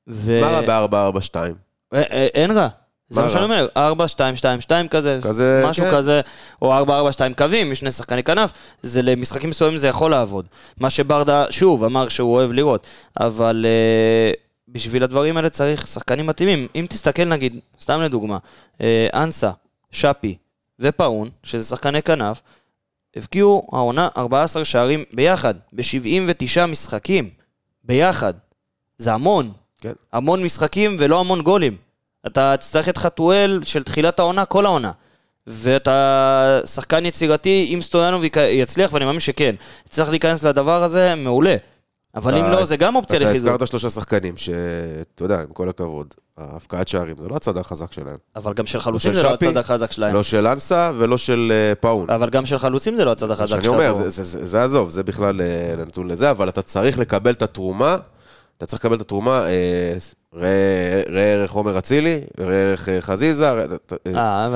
[0.09, 0.41] ו...
[0.41, 1.37] מה רע ב-4-4-2?
[1.95, 2.69] אה, אה, אין רע.
[3.09, 3.45] זה מה שאני?
[3.45, 5.91] אומר, 4, 2, 2, 2 כזה, כזה, משהו כן.
[5.91, 6.21] כזה,
[6.63, 8.53] או 4, 4, 2 קווים, עם שני שחקני כנף,
[8.83, 10.47] זה למשחקים מסוימים זה יכול לעבוד.
[10.81, 12.87] מה שברדה, שוב, אמר שהוא אוהב לראות,
[13.21, 14.33] אבל אה,
[14.69, 16.69] בשביל הדברים האלה צריך שחקנים מתאימים.
[16.75, 18.39] אם תסתכל נגיד, סתם לדוגמה,
[18.81, 19.51] אה, אנסה,
[19.91, 20.37] שפי
[20.81, 22.43] ופאון, שזה שחקני כנף,
[23.17, 27.31] הבקיעו העונה 14 שערים ביחד, ב-79 משחקים,
[27.85, 28.35] ביחד.
[28.99, 29.53] זה המון.
[29.85, 29.93] כן.
[30.12, 31.76] המון משחקים ולא המון גולים.
[32.26, 34.91] אתה תצטרך את חתואל של תחילת העונה, כל העונה.
[35.47, 35.97] ואתה
[36.66, 39.55] שחקן יצירתי, אם סטויאנוב יצליח, ואני מאמין שכן,
[39.89, 41.57] צריך להיכנס לדבר הזה, מעולה.
[42.14, 43.51] אבל אם אתה- לא, זה גם אופציה אתה לחיזוק.
[43.53, 46.07] הזכרת שלושה שחקנים, שאתה יודע, עם כל הכבוד,
[46.39, 48.16] ההפקעת שערים, זה לא הצד החזק שלהם.
[48.37, 50.14] אבל גם של לא חלוצים זה לא הצד החזק שלהם.
[50.14, 52.11] לא של אנסה ולא של אה, פאון.
[52.11, 53.74] אבל גם של חלוצים זה לא הצד החזק שלהם.
[53.74, 57.30] אומר, זה- זה- זה זה עזוב, זה בכלל אה, נתון לזה, אבל אתה צריך לקבל
[57.32, 57.97] את התרומה,
[58.59, 59.97] אתה צריך לקבל את התרומה, אה,
[60.33, 63.67] ראה ערך עומר אצילי, ראה ערך אה, חזיזה, אה,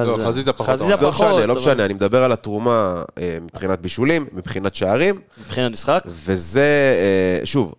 [0.04, 0.80] לא, זה- חזיזה פחות.
[0.80, 1.08] לא.
[1.08, 3.02] משנה, לא משנה, אני מדבר על התרומה
[3.40, 6.96] מבחינת בישולים, מבחינת שערים, מבחינת משחק, וזה,
[7.44, 7.74] שוב,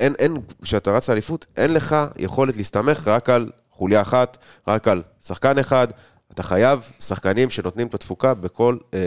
[0.00, 5.02] אין, אין, כשאתה רץ לאליפות, אין לך יכולת להסתמך רק על חוליה אחת, רק על
[5.26, 5.86] שחקן אחד,
[6.34, 8.98] אתה חייב שחקנים שנותנים את התפוקה בכל אה,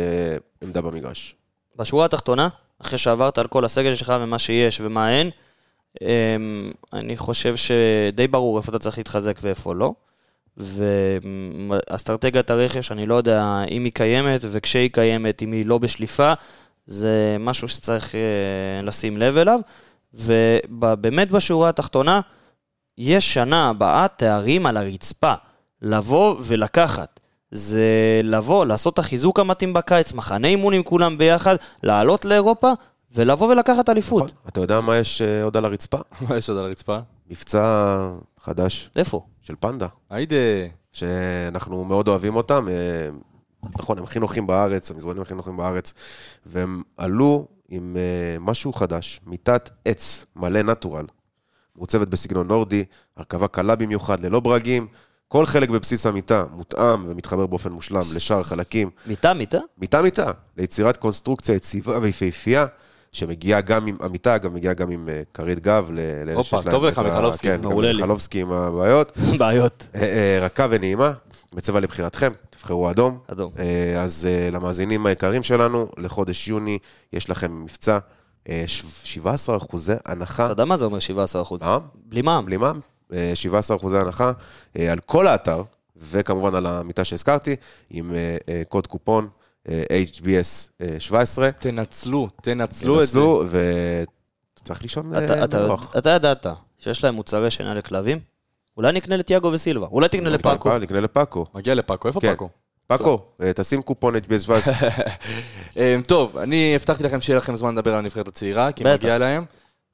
[0.63, 1.35] עמדה במגרש.
[1.77, 2.47] בשורה התחתונה,
[2.81, 5.29] אחרי שעברת על כל הסגל שלך ומה שיש ומה אין,
[6.93, 9.93] אני חושב שדי ברור איפה אתה צריך להתחזק ואיפה לא.
[10.57, 16.33] ואסטרטגיית הרכש, אני לא יודע אם היא קיימת, וכשהיא קיימת, אם היא לא בשליפה,
[16.87, 19.59] זה משהו שצריך אה, לשים לב אליו.
[20.13, 22.21] ובאמת בשורה התחתונה,
[22.97, 25.33] יש שנה הבאה תארים על הרצפה.
[25.81, 27.19] לבוא ולקחת.
[27.51, 32.71] זה לבוא, לעשות את החיזוק המתאים בקיץ, מחנה אימון עם כולם ביחד, לעלות לאירופה
[33.15, 34.23] ולבוא ולקחת אליפות.
[34.23, 34.37] נכון?
[34.47, 35.97] אתה יודע מה יש אה, עוד על הרצפה?
[36.29, 36.97] מה יש עוד על הרצפה?
[37.29, 39.25] מבצע חדש איפה?
[39.41, 40.35] של פנדה, היידה.
[40.93, 42.67] שאנחנו מאוד אוהבים אותם.
[42.69, 43.09] אה,
[43.79, 45.93] נכון, הם הכי נוחים בארץ, המזרונים הכי נוחים בארץ,
[46.45, 51.05] והם עלו עם אה, משהו חדש, מיטת עץ מלא נטורל,
[51.75, 52.85] מעוצבת בסגנון נורדי,
[53.17, 54.87] הרכבה קלה במיוחד, ללא ברגים.
[55.27, 58.89] כל חלק בבסיס המיטה מותאם ומתחבר באופן מושלם לשאר החלקים.
[59.07, 59.59] מיטה, מיטה?
[59.77, 62.65] מיטה מיטה, ליצירת קונסטרוקציה יציבה ויפהפייה,
[63.15, 66.65] שמגיעה גם עם, המיטה גם מגיעה גם עם אה, כרית גב, ל- לאלה הופה, שיש
[66.65, 67.47] להם טוב לך, מיכלובסקי.
[67.47, 68.01] כן, מעולה לי.
[68.01, 69.11] מיכלובסקי עם הבעיות.
[69.39, 69.87] בעיות.
[69.95, 71.11] אה, אה, רכה ונעימה,
[71.53, 73.19] בצבע לבחירתכם, תבחרו אדום.
[73.31, 73.51] אדום.
[73.99, 76.77] אז למאזינים היקרים שלנו, לחודש יוני
[77.13, 77.97] יש לכם מבצע,
[78.49, 80.43] אה, ש- 17 אחוזי הנחה.
[80.45, 81.61] אתה יודע מה זה אומר 17 אחוז?
[81.61, 81.81] מע"מ?
[82.05, 82.45] בלי מע"מ.
[82.45, 82.79] בלי מע"מ,
[83.13, 84.31] אה, 17 אחוזי הנחה
[84.91, 85.63] על כל האתר,
[85.97, 87.55] וכמובן על המיטה שהזכרתי,
[87.89, 88.11] עם
[88.69, 89.27] קוד קופון
[89.67, 91.51] HBS אה, 17.
[91.51, 93.13] תנצלו, תנצלו את זה.
[93.13, 93.43] תנצלו,
[94.61, 95.43] וצריך לישון אתה- אה,
[95.97, 96.45] אתה- ידעת
[96.79, 98.19] שיש להם מוצרי שינה לכלבים?
[98.77, 99.87] אולי נקנה לתיאגו וסילבה.
[99.87, 100.63] אולי תקנה לפאקו.
[100.69, 101.45] פאקו, נקנה לפאקו.
[101.55, 102.27] מגיע לפאקו, איפה כן.
[102.27, 102.49] פאקו?
[102.87, 104.73] פאקו, אה, תשים קופון HBS 17.
[105.77, 108.83] אה, טוב, אני הבטחתי לכם שיהיה לכם זמן לדבר על הנבחרת הצעירה, כי.
[108.83, 109.45] מגיע להם.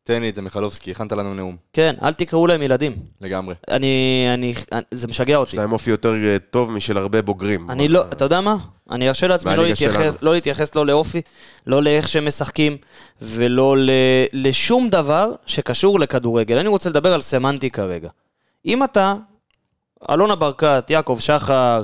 [0.03, 2.93] תן לי את זה, מיכלובסקי, הכנת לנו נאום, כן, אל תקראו להם ילדים.
[3.21, 3.55] לגמרי.
[3.69, 4.25] אני...
[4.33, 4.53] אני...
[4.91, 5.49] זה משגע אותי.
[5.55, 7.71] יש להם אופי יותר אה, טוב משל הרבה בוגרים.
[7.71, 8.55] אני לא, אתה יודע מה?
[8.91, 10.17] אני ארשה לעצמי לא להתייחס.
[10.21, 11.21] לא להתייחס לא לאופי,
[11.67, 12.77] לא לאיך שהם משחקים,
[13.21, 13.89] ולא ל,
[14.33, 16.57] לשום דבר שקשור לכדורגל.
[16.57, 18.09] אני רוצה לדבר על סמנטיקה רגע.
[18.65, 19.15] אם אתה,
[20.09, 21.83] אלונה ברקת, יעקב שחר,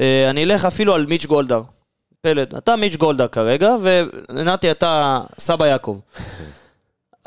[0.00, 1.62] אה, אני אלך אפילו על מיץ' גולדהר.
[2.20, 5.98] פלד, אתה מיץ' גולדהר כרגע, ונתי אתה סבא יעקב.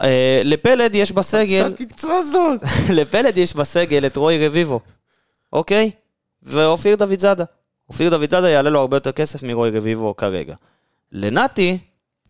[0.01, 1.65] אה, לפלד יש בסגל...
[1.73, 2.61] הקיצרה הזאת.
[2.97, 4.79] לפלד יש בסגל את רוי רביבו,
[5.53, 5.91] אוקיי?
[6.43, 7.43] ואופיר דוד זאדה.
[7.89, 10.55] אופיר דוד זאדה יעלה לו הרבה יותר כסף מרוי רביבו כרגע.
[11.11, 11.77] לנתי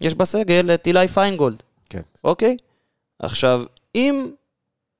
[0.01, 2.01] יש בסגל את אילי פיינגולד, כן.
[2.23, 2.57] אוקיי?
[3.19, 3.61] עכשיו,
[3.95, 4.27] אם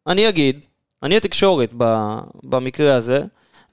[0.08, 0.66] אני אגיד,
[1.04, 3.24] אני התקשורת ב, במקרה הזה,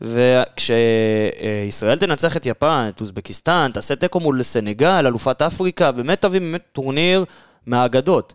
[0.00, 6.62] וכשישראל תנצח את יפן, את אוזבקיסטן, תעשה תיקו מול סנגל, אלופת אפריקה, באמת תביא באמת
[6.72, 7.24] טורניר
[7.66, 8.34] מהאגדות.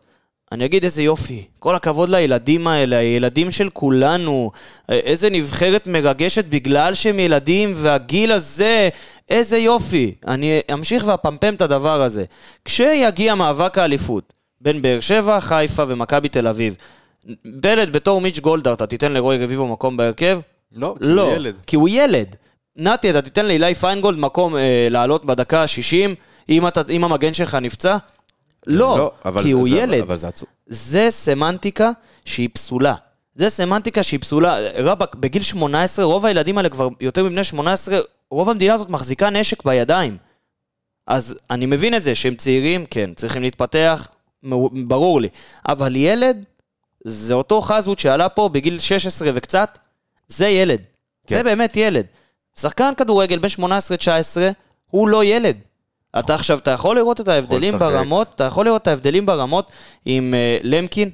[0.52, 4.52] אני אגיד איזה יופי, כל הכבוד לילדים האלה, הילדים של כולנו,
[4.90, 8.90] איזה נבחרת מרגשת בגלל שהם ילדים, והגיל הזה,
[9.30, 10.16] איזה יופי.
[10.28, 12.24] אני אמשיך ואפמפם את הדבר הזה.
[12.66, 16.78] כשיגיע מאבק האליפות בין באר שבע, חיפה ומכבי תל אביב,
[17.62, 20.40] פלד בתור מיץ' גולדהר, אתה תיתן לרועי רביבו מקום בהרכב?
[20.76, 21.58] לא, כי לא, הוא ילד.
[21.68, 22.36] כי הוא ילד.
[22.76, 26.10] נתי, אתה תיתן לאילי פיינגולד מקום אה, לעלות בדקה ה-60,
[26.50, 27.98] אם, אתה- אם המגן שלך נפצע?
[28.68, 30.02] לא, אבל כי הוא זה- ילד.
[30.02, 30.50] אבל זה עצוב.
[30.68, 31.92] זה סמנטיקה
[32.26, 32.96] שהיא פסולה.
[33.36, 34.58] זה סמנטיקה שהיא פסולה.
[34.78, 38.00] רבאק, בגיל 18, רוב הילדים האלה כבר יותר מבני 18,
[38.32, 40.18] רוב המדינה הזאת מחזיקה נשק בידיים.
[41.08, 44.08] אז אני מבין את זה, שהם צעירים, כן, צריכים להתפתח,
[44.88, 45.28] ברור לי.
[45.68, 46.46] אבל ילד,
[47.06, 49.80] זה אותו חזות שעלה פה בגיל 16 וקצת,
[50.28, 50.82] זה ילד.
[51.28, 51.36] כן.
[51.38, 52.06] זה באמת ילד.
[52.60, 53.62] שחקן כדורגל בן 18-19,
[54.92, 55.58] הוא לא ילד.
[56.20, 57.78] אתה עכשיו, אתה יכול לראות את ההבדלים.
[57.78, 59.72] ברמות, אתה יכול לראות את ההבדלים ברמות
[60.06, 61.10] עם uh, למקין,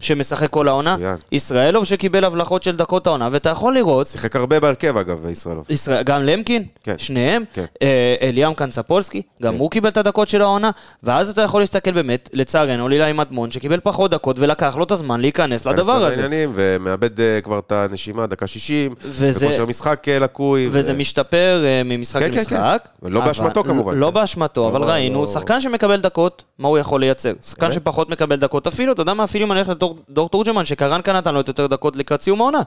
[0.00, 1.16] שמשחק כל העונה, מצוין.
[1.32, 5.64] ישראלוב שקיבל הבלחות של דקות העונה, ואתה יכול לראות, שיחק הרבה בהרכב אגב, ישראלוב.
[5.70, 6.94] ישראל, גם למקין, כן.
[6.98, 7.64] שניהם, כן.
[7.82, 7.88] אה,
[8.22, 9.58] אליאם קנצפולסקי, גם כן.
[9.58, 10.70] הוא קיבל את הדקות של העונה,
[11.02, 15.20] ואז אתה יכול להסתכל באמת, לצערנו, לילי מדמון, שקיבל פחות דקות, ולקח לו את הזמן
[15.20, 16.08] להיכנס לדבר הזה.
[16.22, 20.68] לעניינים, ומאבד אה, כבר את הנשימה, דקה 60, וזה- וכושר משחק אה, לקוי.
[20.72, 22.88] וזה ו- משתפר אה, ממשחק כן, כן, למשחק.
[23.04, 23.10] כן.
[23.12, 24.14] לא אבל- באשמתו כמובן, לא כן.
[24.14, 25.26] באשמתו, אבל לא, ראינו, לא.
[25.26, 27.32] שחקן שמקבל דקות, מה הוא יכול לייצר?
[27.46, 27.72] שחקן?
[27.72, 29.70] שפחות מקבל דקות, אפילו, אתה יודע מה, אפילו אם אני הולך
[30.08, 32.62] לדור תורג'מן, שקרנקה נתן לו את יותר דקות לקראת סיום העונה.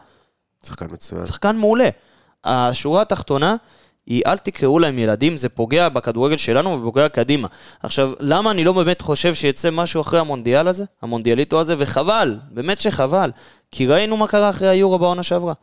[0.65, 1.26] שחקן מצוין.
[1.26, 1.89] שחקן מעולה.
[2.43, 3.55] השורה התחתונה
[4.07, 7.47] היא אל תקראו להם ילדים, זה פוגע בכדורגל שלנו ופוגע קדימה.
[7.84, 12.82] עכשיו, למה אני לא באמת חושב שיצא משהו אחרי המונדיאל הזה, המונדיאליטו הזה, וחבל, באמת
[12.82, 13.32] שחבל.
[13.71, 15.53] כי ראינו מה קרה אחרי היורו בעונה שעברה.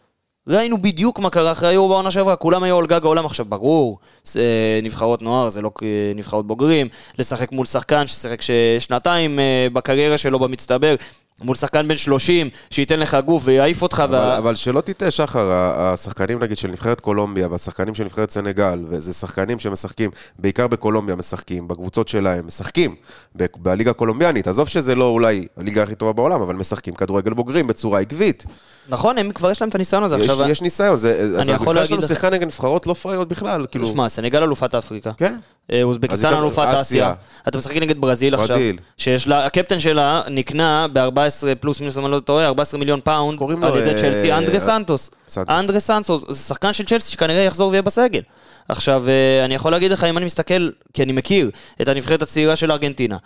[0.49, 3.99] ראינו בדיוק מה קרה אחרי היורו בעונה שעברה, כולם היו על גג העולם עכשיו, ברור,
[4.25, 4.43] זה
[4.83, 6.89] נבחרות נוער, זה לא אה, נבחרות בוגרים,
[7.19, 8.41] לשחק מול שחקן ששיחק
[8.79, 10.95] שנתיים אה, בקריירה שלו במצטבר,
[11.41, 15.51] מול שחקן בן 30, שייתן לך גוף ויעיף אותך, אבל, וה- אבל שלא תטעה, שחר,
[15.53, 21.69] השחקנים נגיד של נבחרת קולומביה והשחקנים של נבחרת סנגל, וזה שחקנים שמשחקים, בעיקר בקולומביה משחקים,
[21.69, 22.95] בקבוצות שלהם, משחקים
[23.37, 24.49] ב- בליגה הקולומביאנית.
[24.49, 28.45] עזוב שזה לא אולי הליגה הכי טובה בעולם, אבל משחקים כדורגל בוגרים בצורה עקבית.
[28.89, 30.17] נכון, הם כבר יש להם את הניסיון הזה.
[30.17, 33.29] יש, עכשיו, יש ניסיון, זה, אז יכול להגיד שלנו לך- שיחקה נגד נבחרות לא פראיות
[33.29, 33.87] בכלל, כאילו...
[33.87, 35.13] שמע, סנגל אלופת אפריקה.
[35.13, 35.37] כן.
[35.73, 37.13] אה, אוזבקיסטן אלופת אסיה.
[37.49, 38.57] אתה משחק נגד ברזיל עכשיו.
[38.57, 38.79] ברזיל.
[38.97, 43.43] שיש לה, הקפטן שלה נקנה ב-14 פלוס מינוס, אם אני לא טועה, 14 מיליון פאונד.
[43.43, 45.11] על לו, ידי אה, צ'לסי, אנדרה אה, סנטוס.
[45.49, 48.21] אנדרה סנטוס, זה שחקן של צ'לסי שכנראה יחזור ויהיה בסגל.
[48.69, 49.05] עכשיו,
[49.45, 51.51] אני יכול להגיד לך, אם אני מסתכל, כי אני מכיר
[51.83, 53.17] את הנבחרת הצעירה של ארגנטינה,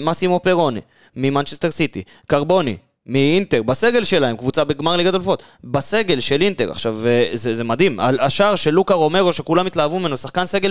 [0.00, 0.80] מסימו פרוני,
[1.16, 2.76] ממנצ'סטר סיטי, קרבוני,
[3.10, 8.00] מאינטר, בסגל שלהם, קבוצה בגמר ליגת אלופות, בסגל של אינטר, עכשיו, אה, זה, זה מדהים,
[8.00, 10.70] על השער של לוקה רומרו, שכולם התלהבו ממנו, שחקן סגל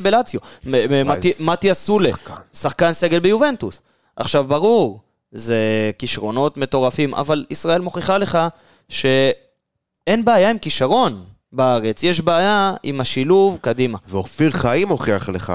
[1.05, 2.33] מתי- מתיה סולה, שחקן.
[2.53, 3.81] שחקן סגל ביובנטוס.
[4.15, 4.99] עכשיו, ברור,
[5.31, 8.37] זה כישרונות מטורפים, אבל ישראל מוכיחה לך
[8.89, 13.97] שאין בעיה עם כישרון בארץ, יש בעיה עם השילוב קדימה.
[14.07, 15.53] ואופיר חיים הוכיח לך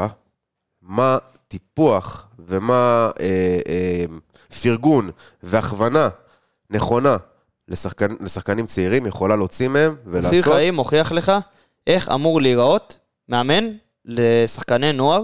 [0.83, 1.19] מה
[1.49, 4.05] טיפוח ומה אה, אה,
[4.63, 5.11] פרגון
[5.43, 6.09] והכוונה
[6.71, 7.17] נכונה
[7.69, 10.45] לשחקן, לשחקנים צעירים יכולה להוציא מהם ולעשות.
[10.45, 11.33] חיים מוכיח לך
[11.87, 12.99] איך אמור להיראות
[13.29, 13.65] מאמן
[14.05, 15.23] לשחקני נוער,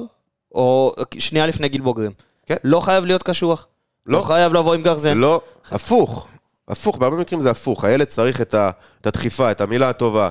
[0.54, 2.12] או שנייה לפני גיל בוגרים.
[2.46, 2.56] כן.
[2.64, 3.66] לא חייב להיות קשוח.
[4.06, 4.22] לא, לא.
[4.22, 5.18] חייב לבוא עם גרזן.
[5.18, 6.28] לא, הפוך.
[6.68, 7.84] הפוך, בהרבה מקרים זה הפוך.
[7.84, 8.70] הילד צריך את, ה,
[9.00, 10.28] את הדחיפה, את המילה הטובה,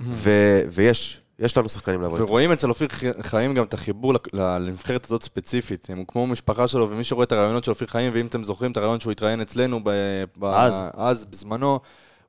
[0.00, 0.30] ו,
[0.70, 2.20] ויש יש לנו שחקנים לעבוד.
[2.20, 2.88] ורואים אצל אופיר
[3.22, 5.86] חיים גם את החיבור לנבחרת הזאת ספציפית.
[5.90, 8.76] הם כמו משפחה שלו, ומי שרואה את הרעיונות של אופיר חיים, ואם אתם זוכרים את
[8.76, 10.84] הרעיון שהוא התראיין אצלנו ב- אז.
[10.94, 11.80] אז, בזמנו,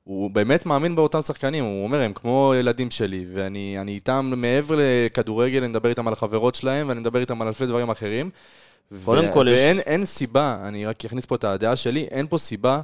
[0.04, 4.74] הוא באמת מאמין באותם שחקנים, הוא אומר, הם כמו ילדים שלי, ואני אני איתם מעבר
[4.78, 8.30] לכדורגל, אני מדבר איתם על החברות שלהם, ואני מדבר איתם על אלפי דברים אחרים.
[9.04, 12.38] קודם כל יש- ואין אין סיבה, אני רק אכניס פה את הדעה שלי, אין פה
[12.38, 12.80] סיבה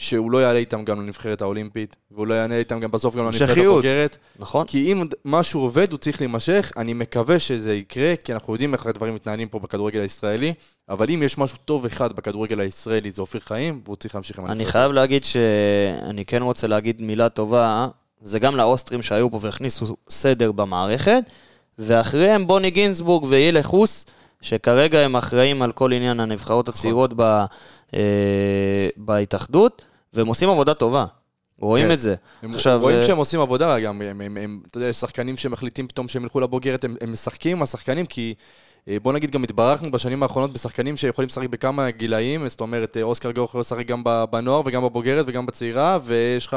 [0.00, 3.56] שהוא לא יעלה איתם גם לנבחרת האולימפית, והוא לא יעלה איתם גם בסוף גם לנבחרת.
[3.58, 4.16] הבוגרת.
[4.38, 4.66] נכון?
[4.66, 6.72] כי אם משהו עובד, הוא צריך להימשך.
[6.76, 10.54] אני מקווה שזה יקרה, כי אנחנו יודעים איך הדברים מתנהלים פה בכדורגל הישראלי,
[10.88, 14.44] אבל אם יש משהו טוב אחד בכדורגל הישראלי, זה אופיר חיים, והוא צריך להמשיך עם
[14.44, 14.72] אני הנבחרת.
[14.72, 17.88] חייב להגיד שאני כן רוצה להגיד מילה טובה,
[18.22, 21.22] זה גם לאוסטרים שהיו פה והכניסו סדר במערכת,
[21.78, 24.06] ואחריהם בוני גינזבורג והילה חוס,
[24.40, 27.44] שכרגע הם אחראים על כל עניין הנבחרות הצעירות ב,
[27.94, 29.82] אה, בהתאחדות,
[30.12, 31.04] והם עושים עבודה טובה.
[31.58, 31.92] רואים כן.
[31.92, 32.14] את זה.
[32.42, 35.36] הם עכשיו, רואים אה, שהם עושים עבודה, גם הם, הם, הם, אתה יודע, יש שחקנים
[35.36, 38.34] שמחליטים פתאום שהם ילכו לבוגרת, הם, הם משחקים עם השחקנים, כי
[38.88, 43.02] אה, בוא נגיד גם התברכנו בשנים האחרונות בשחקנים שיכולים לשחק בכמה גילאים, זאת אומרת, אה,
[43.02, 46.56] אוסקר גור יכול לשחק גם ב- בנוער וגם בבוגרת וגם בצעירה, ויש לך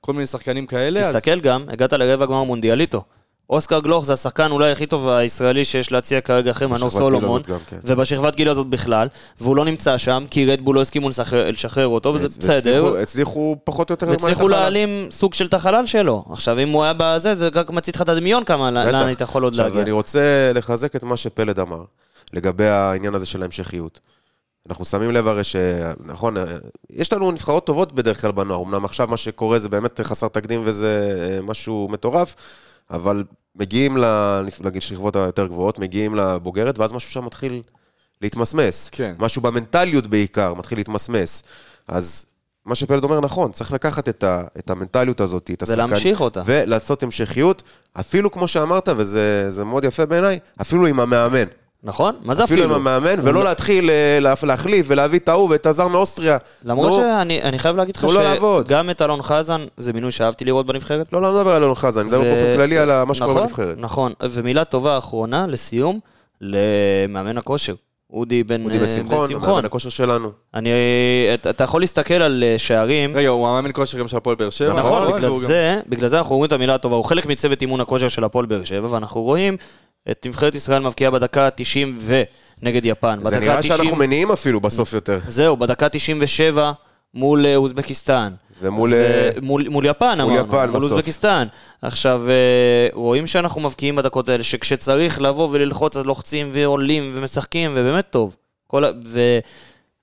[0.00, 1.00] כל מיני שחקנים כאלה.
[1.00, 3.02] אז- תסתכל גם, הגעת לרבע גמר מונדיאליטו.
[3.50, 7.76] אוסקר גלוך זה השחקן אולי הכי טוב הישראלי שיש להציע כרגע אחרי מנור סולומון, כן.
[7.84, 9.08] ובשכבת גיל הזאת בכלל,
[9.40, 12.96] והוא לא נמצא שם, כי רדבול לא הסכימו לשחרר- אותו, וזה בסדר.
[12.96, 14.06] הצליחו פחות או יותר...
[14.28, 14.50] החלל.
[14.50, 16.24] להעלים סוג של את החלל שלו.
[16.32, 18.70] עכשיו, אם הוא היה בזה, זה רק מצית לך את הדמיון כמה.
[18.70, 19.82] לאן היית יכול עוד עכשיו, להגיע.
[19.82, 21.82] אני רוצה לחזק את מה שפלד אמר,
[22.32, 24.00] לגבי העניין הזה של ההמשכיות.
[24.68, 25.56] אנחנו שמים לב הרי ש...
[26.04, 26.44] נכון, אה,
[26.90, 30.62] יש לנו נבחרות טובות בדרך כלל בנוער, אמנם עכשיו מה שקורה זה באמת חסר תקדים
[30.64, 32.34] וזה אה, משהו מטורף,
[32.92, 33.24] אבל
[33.56, 34.40] מגיעים ל-
[34.74, 37.62] לשכבות היותר גבוהות, מגיעים לבוגרת, ואז משהו שם מתחיל
[38.22, 38.88] להתמסמס.
[38.92, 39.14] כן.
[39.18, 41.42] משהו במנטליות בעיקר מתחיל להתמסמס.
[41.88, 42.26] אז
[42.66, 45.84] מה שפלד אומר נכון, צריך לקחת את, ה, את המנטליות הזאת, את השחקן...
[45.84, 46.42] ולהמשיך אותה.
[46.46, 47.62] ולעשות המשכיות,
[47.92, 51.44] אפילו כמו שאמרת, וזה זה מאוד יפה בעיניי, אפילו עם המאמן.
[51.84, 52.14] נכון?
[52.22, 52.74] מה זה אפילו אפילו?
[52.76, 56.36] עם המאמן, ולא להתחיל אה, לה- להחליף ולהביא את ההוא ואת הזר מאוסטריה.
[56.64, 58.66] למרות לא, שאני אני חייב להגיד לך לעבוד.
[58.66, 61.12] שגם את אלון חזן, זה מינוי שאהבתי לראות בנבחרת.
[61.12, 63.76] לא, לא מדבר על אלון חזן, אני מדבר באופן כללי על מה שקורה נכון, בנבחרת.
[63.78, 65.98] נכון, ומילה טובה אחרונה, לסיום,
[66.40, 67.74] למאמן הכושר.
[68.12, 70.30] אודי בן אה, שמחון, מאמן הכושר שלנו.
[70.54, 70.70] אני,
[71.34, 73.16] אתה- אתה יכול להסתכל על אה, שערים.
[73.16, 74.72] רגע, הוא המאמן כושר גם של הפועל באר שבע.
[74.72, 77.60] נכון, בגלל והוא גם- זה, בגלל זה אנחנו אומרים את המילה הטובה, הוא חלק מצוות
[77.62, 79.56] אימון הכושר של הפועל באר שבע, ואנחנו רואים
[80.10, 82.22] את נבחרת ישראל מבקיעה בדקה ה-90 ו...
[82.62, 83.18] נגד יפן.
[83.22, 85.18] זה נראה 90 שאנחנו מניעים אפילו בסוף יותר.
[85.28, 86.72] זהו, בדקה 97
[87.14, 88.32] מול אה, אוזבקיסטן.
[88.62, 90.92] ומול, אה, מול, מול יפן אמרנו, יפן מול בסוף.
[90.92, 91.46] אוזבקיסטן.
[91.82, 92.34] עכשיו, אה,
[92.92, 98.36] רואים שאנחנו מבקיעים בדקות האלה, שכשצריך לבוא וללחוץ אז לוחצים ועולים ומשחקים, ובאמת טוב.
[98.66, 98.90] כל, ה-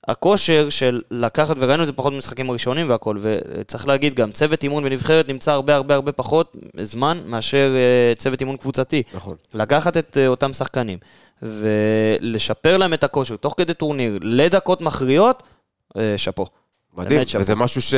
[0.09, 4.83] והכושר של לקחת, וראינו את זה פחות במשחקים הראשונים והכל, וצריך להגיד גם, צוות אימון
[4.83, 9.03] בנבחרת נמצא הרבה הרבה הרבה פחות זמן מאשר אה, צוות אימון קבוצתי.
[9.13, 9.35] נכון.
[9.53, 10.97] לקחת את אה, אותם שחקנים
[11.41, 15.43] ולשפר להם את הכושר תוך כדי טורניר לדקות מכריעות,
[15.97, 16.45] אה, שאפו.
[16.97, 17.21] מדהים.
[17.39, 17.93] וזה משהו ש...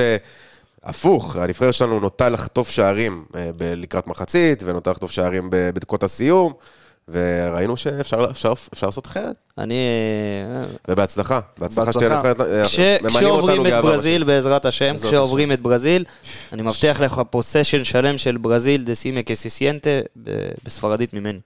[0.83, 3.25] הפוך, הנבחרת שלנו נוטה לחטוף שערים
[3.59, 6.53] לקראת מחצית, ונוטה לחטוף שערים בדקות הסיום,
[7.07, 9.35] וראינו שאפשר אפשר, אפשר לעשות אחרת.
[9.57, 9.75] אני...
[10.55, 11.93] אה, ובהצלחה, בהצלחה.
[11.93, 16.05] שתהיה אה, כש- ממלאים כשעוברים את ברזיל, בעזרת השם, בעזרת כשעוברים את ברזיל,
[16.53, 19.89] אני מבטיח לך פה סשן שלם של Brasil decime qué se siente
[20.63, 21.39] בספרדית ממני.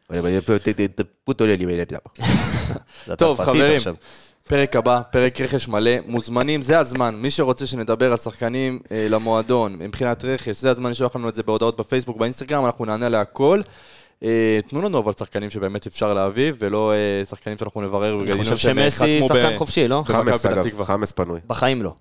[3.17, 3.81] טוב, חברים.
[4.47, 7.15] פרק הבא, פרק רכש מלא, מוזמנים, זה הזמן.
[7.15, 11.43] מי שרוצה שנדבר על שחקנים אה, למועדון, מבחינת רכש, זה הזמן לשלוח לנו את זה
[11.43, 13.61] בהודעות בפייסבוק, באינסטגרם, אנחנו נענה להכל.
[14.23, 18.21] אה, תנו לנו אבל שחקנים שבאמת אפשר להביא, ולא אה, שחקנים שאנחנו נברר.
[18.21, 20.03] אני חושב שמסי שחקן חופשי, לא?
[20.05, 20.83] חמאס אגב.
[20.83, 21.39] חמאס פנוי.
[21.47, 21.93] בחיים לא.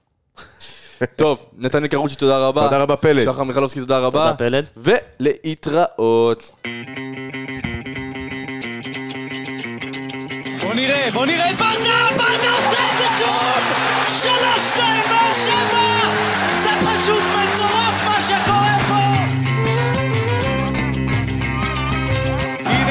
[1.16, 2.64] טוב, נתניה קרוצ'י, תודה רבה.
[2.64, 3.24] תודה רבה, פלד.
[3.24, 4.24] שחר מיכלובסקי, תודה רבה.
[4.24, 4.64] תודה פלד.
[4.76, 6.52] ולהתראות.
[10.62, 13.64] בוא נראה, בוא נראה ברדה, ברדה עושה את זה שוב!
[14.08, 14.93] שלוש, שתיים,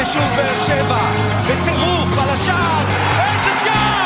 [0.04, 1.12] הנה שוב באר שבע,
[1.44, 2.86] בטירוף על השער,
[3.20, 4.03] איזה שער!